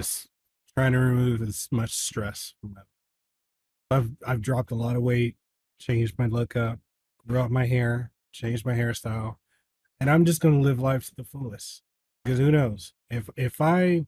Just 0.00 0.30
trying 0.76 0.94
to 0.94 0.98
remove 0.98 1.42
as 1.42 1.68
much 1.70 1.92
stress 1.92 2.54
from 2.60 2.76
it. 2.76 2.86
I've 3.94 4.10
I've 4.26 4.42
dropped 4.42 4.72
a 4.72 4.74
lot 4.74 4.96
of 4.96 5.02
weight, 5.02 5.36
changed 5.80 6.18
my 6.18 6.26
look 6.26 6.56
up, 6.56 6.80
grew 7.24 7.38
out 7.38 7.52
my 7.52 7.66
hair, 7.66 8.10
change 8.32 8.64
my 8.64 8.74
hairstyle, 8.74 9.36
and 10.00 10.10
I'm 10.10 10.24
just 10.24 10.40
going 10.40 10.54
to 10.54 10.66
live 10.66 10.80
life 10.80 11.06
to 11.06 11.14
the 11.14 11.24
fullest. 11.24 11.82
Because 12.24 12.38
who 12.38 12.50
knows? 12.50 12.92
If 13.10 13.30
if 13.36 13.60
I 13.60 14.06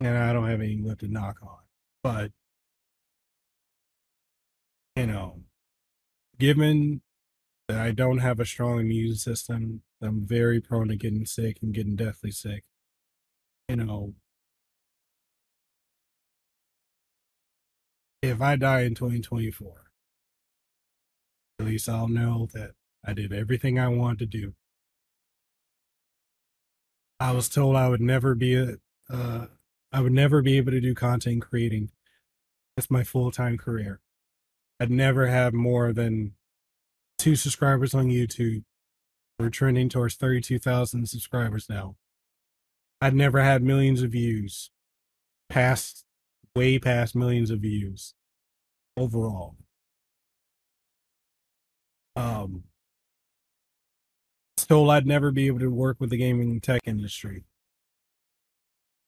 and 0.00 0.18
I 0.18 0.32
don't 0.32 0.48
have 0.48 0.60
any 0.60 0.80
left 0.80 1.00
to 1.00 1.08
knock 1.08 1.38
on, 1.42 1.58
but 2.02 2.32
you 4.96 5.06
know, 5.06 5.40
given 6.38 7.02
that 7.68 7.80
I 7.80 7.90
don't 7.92 8.18
have 8.18 8.40
a 8.40 8.46
strong 8.46 8.80
immune 8.80 9.16
system, 9.16 9.82
I'm 10.00 10.26
very 10.26 10.60
prone 10.60 10.88
to 10.88 10.96
getting 10.96 11.26
sick 11.26 11.58
and 11.62 11.74
getting 11.74 11.96
deathly 11.96 12.30
sick. 12.30 12.64
You 13.68 13.76
know, 13.76 14.14
if 18.22 18.40
I 18.40 18.56
die 18.56 18.82
in 18.82 18.94
2024, 18.94 19.83
at 21.58 21.66
least 21.66 21.88
I'll 21.88 22.08
know 22.08 22.48
that 22.52 22.72
I 23.04 23.12
did 23.12 23.32
everything 23.32 23.78
I 23.78 23.88
wanted 23.88 24.18
to 24.30 24.38
do. 24.38 24.54
I 27.20 27.32
was 27.32 27.48
told 27.48 27.76
I 27.76 27.88
would 27.88 28.00
never 28.00 28.34
be 28.34 28.54
a, 28.54 28.76
uh, 29.10 29.46
I 29.92 30.00
would 30.00 30.12
never 30.12 30.42
be 30.42 30.56
able 30.56 30.72
to 30.72 30.80
do 30.80 30.94
content 30.94 31.42
creating. 31.42 31.90
It's 32.76 32.90
my 32.90 33.04
full 33.04 33.30
time 33.30 33.56
career. 33.56 34.00
I'd 34.80 34.90
never 34.90 35.28
have 35.28 35.54
more 35.54 35.92
than 35.92 36.32
two 37.18 37.36
subscribers 37.36 37.94
on 37.94 38.06
YouTube. 38.06 38.64
We're 39.38 39.50
trending 39.50 39.88
towards 39.88 40.16
32,000 40.16 41.08
subscribers 41.08 41.68
now. 41.68 41.96
I'd 43.00 43.14
never 43.14 43.42
had 43.42 43.62
millions 43.62 44.02
of 44.02 44.10
views, 44.10 44.70
past, 45.48 46.04
way 46.56 46.78
past 46.78 47.14
millions 47.14 47.50
of 47.50 47.60
views 47.60 48.14
overall. 48.96 49.56
Um, 52.16 52.64
told 54.56 54.90
I'd 54.90 55.06
never 55.06 55.30
be 55.30 55.46
able 55.46 55.60
to 55.60 55.70
work 55.70 55.96
with 56.00 56.10
the 56.10 56.16
gaming 56.16 56.60
tech 56.60 56.82
industry. 56.86 57.44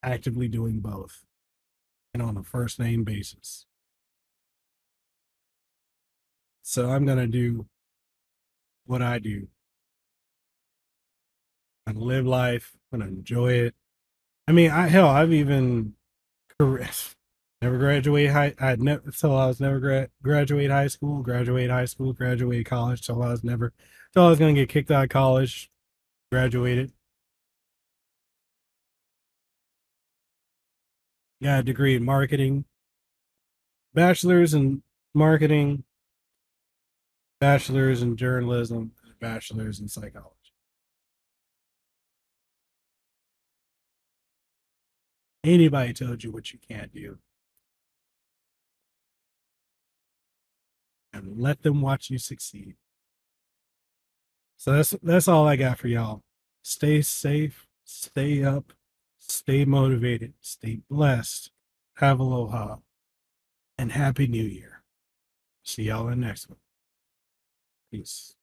Actively 0.03 0.49
doing 0.49 0.81
both 0.81 1.25
and 2.13 2.23
on 2.23 2.37
a 2.37 2.43
first 2.43 2.79
name 2.79 3.05
basis. 3.05 3.67
So 6.63 6.91
I'm 6.91 7.07
going 7.07 7.19
to 7.19 7.27
do 7.27 7.67
what 8.85 9.03
I 9.03 9.19
do. 9.19 9.49
and 11.87 11.99
live 11.99 12.27
life. 12.27 12.73
To 12.93 13.03
enjoy 13.03 13.53
it. 13.53 13.75
I 14.49 14.53
mean, 14.53 14.71
I 14.71 14.89
hell, 14.89 15.09
I've 15.09 15.33
even 15.33 15.93
never 17.63 17.79
graduate 17.79 18.31
high. 18.31 18.55
I 18.61 18.77
never 18.77 19.11
till 19.11 19.37
I 19.37 19.47
was 19.47 19.61
never 19.61 19.81
gra- 19.81 20.09
graduate 20.23 20.71
high 20.71 20.89
school, 20.89 21.23
graduate 21.23 21.71
high 21.71 21.85
school, 21.87 22.13
graduate 22.13 22.67
college. 22.67 23.03
Till 23.03 23.23
I 23.23 23.31
was 23.31 23.45
never, 23.45 23.73
till 24.13 24.25
I 24.25 24.31
was 24.31 24.39
gonna 24.39 24.53
get 24.55 24.69
kicked 24.69 24.91
out 24.91 25.05
of 25.05 25.11
college, 25.11 25.71
graduated. 26.31 26.93
Got 31.43 31.61
a 31.61 31.63
degree 31.63 31.95
in 31.97 32.05
marketing, 32.05 32.65
bachelor's 33.95 34.55
in 34.55 34.83
marketing, 35.15 35.85
bachelor's 37.41 38.03
in 38.03 38.17
journalism, 38.17 38.93
bachelor's 39.21 39.81
in 39.81 39.89
psychology. 39.89 40.33
Anybody 45.45 45.93
told 45.93 46.25
you 46.25 46.33
what 46.33 46.53
you 46.53 46.59
can't 46.69 46.93
do. 46.93 47.19
And 51.17 51.41
let 51.41 51.63
them 51.63 51.81
watch 51.81 52.11
you 52.11 52.19
succeed. 52.19 52.77
So 54.57 54.73
that's 54.73 54.95
that's 55.03 55.29
all 55.29 55.47
I 55.47 55.57
got 55.57 55.79
for 55.79 55.89
y'all. 55.89 56.23
Stay 56.63 57.03
safe, 57.03 57.67
stay 57.85 58.43
up, 58.43 58.73
stay 59.19 59.65
motivated, 59.65 60.35
stay 60.41 60.81
blessed. 60.91 61.51
Have 61.97 62.21
aloha 62.21 62.77
and 63.79 63.93
happy 63.93 64.27
new 64.27 64.45
year. 64.45 64.83
See 65.63 65.85
y'all 65.85 66.09
in 66.09 66.21
the 66.21 66.27
next 66.27 66.49
one. 66.49 66.59
Peace. 67.91 68.35